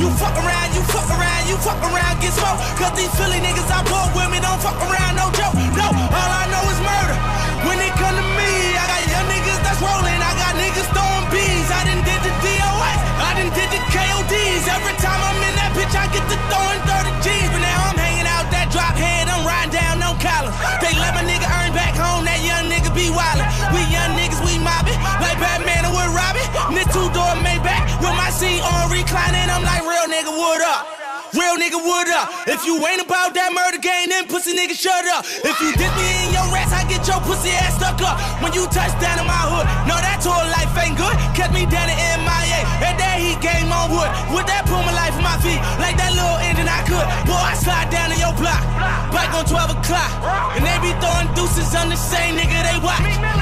You 0.00 0.08
fuck 0.16 0.32
around, 0.32 0.72
you 0.72 0.80
fuck 0.88 1.04
around, 1.12 1.44
you 1.44 1.60
fuck 1.60 1.76
around, 1.76 2.16
get 2.24 2.32
smoked. 2.32 2.64
Cause 2.80 2.96
these 2.96 3.12
Philly 3.20 3.36
niggas 3.36 3.68
I 3.68 3.84
bought 3.84 4.08
with 4.16 4.32
me 4.32 4.40
don't 4.40 4.56
fuck 4.56 4.80
around, 4.80 5.12
no 5.12 5.28
joke. 5.36 5.52
No, 5.76 5.92
all 5.92 6.32
I 6.40 6.48
know 6.48 6.64
is 6.72 6.80
murder. 6.80 7.16
When 7.68 7.76
it 7.84 7.92
come 8.00 8.16
to 8.16 8.24
me, 8.32 8.80
I 8.80 8.84
got 8.88 9.00
young 9.12 9.28
niggas 9.28 9.60
that's 9.60 9.76
rolling, 9.84 10.16
I 10.16 10.32
got 10.40 10.56
niggas 10.56 10.88
throwing 10.96 11.28
bees. 11.28 11.68
I 11.68 11.84
done 11.84 12.00
did 12.00 12.20
the 12.24 12.32
DOS, 12.32 13.00
I 13.12 13.30
done 13.44 13.52
did 13.52 13.68
the 13.76 13.80
KODs. 13.92 14.64
Every 14.72 14.96
time 15.04 15.20
I'm 15.20 15.36
in 15.36 15.54
that 15.60 15.76
bitch, 15.76 15.92
I 15.92 16.08
get 16.08 16.24
to 16.32 16.36
throwing 16.48 16.89
what 30.40 30.62
up? 30.64 30.88
Real 31.36 31.54
nigga, 31.60 31.76
what 31.76 32.08
up? 32.08 32.48
If 32.48 32.64
you 32.64 32.74
ain't 32.80 33.04
about 33.04 33.36
that 33.36 33.52
murder 33.52 33.78
game, 33.78 34.08
then 34.08 34.26
pussy 34.26 34.56
nigga, 34.56 34.74
shut 34.74 35.04
up. 35.12 35.22
If 35.44 35.60
you 35.60 35.70
dip 35.76 35.92
me 35.94 36.08
in 36.26 36.34
your 36.34 36.48
rats, 36.50 36.72
I 36.72 36.82
get 36.88 37.06
your 37.06 37.20
pussy 37.22 37.52
ass 37.54 37.76
stuck 37.76 38.00
up. 38.02 38.18
When 38.42 38.50
you 38.56 38.64
touch 38.72 38.90
down 38.98 39.20
in 39.20 39.28
my 39.28 39.44
hood, 39.46 39.68
no, 39.86 39.94
that 40.00 40.18
tour 40.24 40.34
life 40.50 40.72
ain't 40.80 40.98
good. 40.98 41.14
Catch 41.36 41.52
me 41.54 41.68
down 41.70 41.86
in 41.86 41.98
MIA, 42.24 42.60
and 42.82 42.96
that 42.98 43.20
heat 43.20 43.38
game 43.38 43.70
on 43.70 43.94
wood. 43.94 44.10
With 44.34 44.48
that 44.50 44.66
pull 44.66 44.82
my 44.82 44.96
life 44.96 45.14
in 45.14 45.22
my 45.22 45.38
feet, 45.44 45.60
like 45.78 45.94
that 46.00 46.09
little 47.00 47.16
engine 47.16 47.16
I 47.16 47.16
could. 47.16 47.28
Boy, 47.28 47.40
I 47.40 47.54
slide 47.54 47.88
down 47.90 48.12
in 48.12 48.18
your 48.18 48.34
block, 48.36 48.62
bike 49.12 49.32
on 49.34 49.44
12 49.44 49.78
o'clock. 49.78 50.10
And 50.56 50.62
they 50.64 50.76
be 50.80 50.92
throwing 51.00 51.28
deuces 51.34 51.72
on 51.74 51.88
the 51.88 51.96
same 51.96 52.36
nigga 52.36 52.58
they 52.64 52.78
watch. 52.82 53.00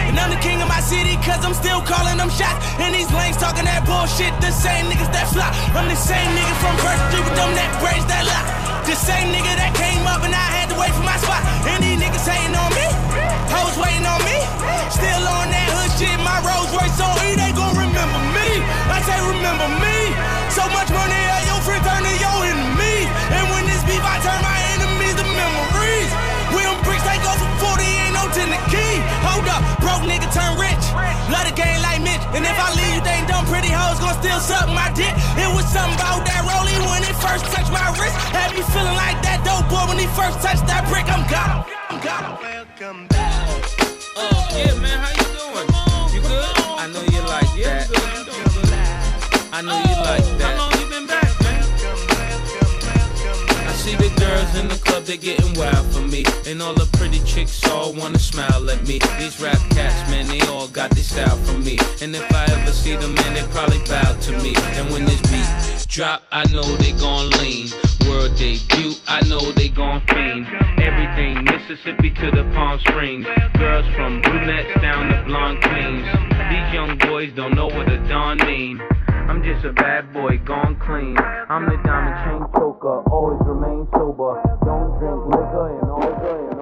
And 0.08 0.18
I'm 0.18 0.30
the 0.30 0.40
king 0.40 0.60
of 0.62 0.68
my 0.68 0.80
city, 0.80 1.16
cause 1.24 1.42
I'm 1.44 1.54
still 1.54 1.82
calling 1.82 2.18
them 2.18 2.30
shots. 2.30 2.58
And 2.78 2.94
these 2.94 3.10
lanes 3.12 3.36
talking 3.36 3.64
that 3.64 3.84
bullshit, 3.86 4.32
the 4.40 4.52
same 4.52 4.86
niggas 4.86 5.10
that 5.12 5.28
fly. 5.32 5.48
I'm 5.74 5.88
the 5.88 5.98
same 5.98 6.28
nigga 6.34 6.54
from 6.62 6.74
First 6.82 7.02
Street 7.10 7.24
with 7.24 7.36
them 7.36 7.50
that 7.54 7.70
braids 7.80 8.06
that 8.06 8.24
lock. 8.26 8.46
The 8.86 8.96
same 8.96 9.28
nigga 9.34 9.52
that 9.60 9.72
came 9.76 10.04
up 10.08 10.24
and 10.24 10.32
I 10.32 10.48
had 10.56 10.72
to 10.72 10.76
wait 10.80 10.92
for 10.96 11.04
my 11.04 11.16
spot. 11.20 11.42
And 11.68 11.84
these 11.84 11.98
niggas 12.00 12.24
hating 12.24 12.56
on 12.56 12.70
me, 12.72 12.86
hoes 13.52 13.76
waiting 13.76 14.06
on 14.06 14.20
me. 14.24 14.38
Still 14.88 15.24
on 15.28 15.52
that 15.52 15.68
hood 15.68 15.92
shit, 16.00 16.16
my 16.24 16.40
Rolls 16.40 16.67
And 32.38 32.46
if 32.46 32.54
I 32.54 32.70
leave 32.78 32.94
you, 32.94 33.02
they 33.02 33.18
ain't 33.18 33.26
dumb 33.26 33.44
pretty 33.46 33.66
hoes 33.66 33.98
gon' 33.98 34.14
still 34.22 34.38
suck 34.38 34.68
my 34.70 34.94
dick. 34.94 35.10
It 35.34 35.50
was 35.58 35.66
something 35.74 35.98
about 35.98 36.22
that 36.22 36.46
rollie 36.46 36.78
when 36.86 37.02
it 37.02 37.16
first 37.18 37.44
touched 37.50 37.72
my 37.74 37.90
wrist. 37.98 38.14
Had 38.30 38.54
me 38.54 38.62
feeling 38.70 38.94
like 38.94 39.18
that 39.26 39.42
dope 39.42 39.66
boy 39.66 39.82
when 39.90 39.98
he 39.98 40.06
first 40.14 40.38
touched 40.38 40.62
that 40.70 40.86
brick. 40.86 41.10
I'm 41.10 41.26
gone. 41.26 41.66
I'm 41.90 41.98
gone. 41.98 42.38
Welcome 42.38 43.08
back. 43.08 43.42
Uh, 44.14 44.48
yeah, 44.54 44.72
man, 44.78 44.98
how 45.02 45.10
you 45.10 45.17
in 54.58 54.68
the 54.68 54.74
club, 54.76 55.04
they're 55.04 55.16
getting 55.16 55.54
wild 55.54 55.86
for 55.92 56.02
me. 56.02 56.24
And 56.46 56.60
all 56.62 56.74
the 56.74 56.88
pretty 56.98 57.20
chicks 57.20 57.64
all 57.68 57.92
wanna 57.94 58.18
smile 58.18 58.70
at 58.70 58.86
me. 58.86 58.98
These 59.18 59.40
rap 59.40 59.58
cats, 59.70 60.10
man, 60.10 60.26
they 60.26 60.40
all 60.48 60.68
got 60.68 60.90
this 60.90 61.10
style 61.10 61.36
from 61.46 61.64
me. 61.64 61.78
And 62.02 62.14
if 62.14 62.26
I 62.32 62.44
ever 62.44 62.72
see 62.72 62.96
them, 62.96 63.14
man, 63.14 63.34
they 63.34 63.46
probably 63.54 63.78
bow 63.88 64.12
to 64.26 64.32
me. 64.42 64.54
And 64.76 64.90
when 64.90 65.04
this 65.04 65.20
beat 65.30 65.86
drop, 65.88 66.22
I 66.32 66.44
know 66.52 66.68
they 66.76 66.92
gon' 66.92 67.30
lean. 67.40 67.68
World 68.08 68.36
debut, 68.36 68.94
I 69.06 69.20
know 69.28 69.52
they 69.52 69.68
gon' 69.68 70.00
fiend. 70.06 70.46
Everything 70.78 71.44
Mississippi 71.44 72.10
to 72.10 72.30
the 72.30 72.44
Palm 72.54 72.78
Springs. 72.80 73.26
Girls 73.58 73.86
from 73.94 74.20
brunettes 74.22 74.80
down 74.80 75.08
to 75.12 75.22
blonde 75.26 75.62
queens. 75.62 76.06
These 76.50 76.72
young 76.72 76.98
boys 76.98 77.32
don't 77.34 77.54
know 77.54 77.66
what 77.66 77.90
a 77.90 77.98
don 78.08 78.38
mean. 78.38 78.80
I'm 79.28 79.42
just 79.44 79.62
a 79.66 79.72
bad 79.74 80.12
boy 80.14 80.38
gone 80.38 80.80
clean. 80.80 81.16
I'm 81.18 81.66
the 81.66 81.76
diamond 81.84 82.16
chain 82.24 82.40
choker, 82.56 83.02
always 83.12 83.38
remain 83.44 83.86
sober. 83.92 84.40
Don't 84.64 84.98
drink 84.98 85.20
liquor 85.28 85.78
and 85.78 85.90
all 85.90 86.57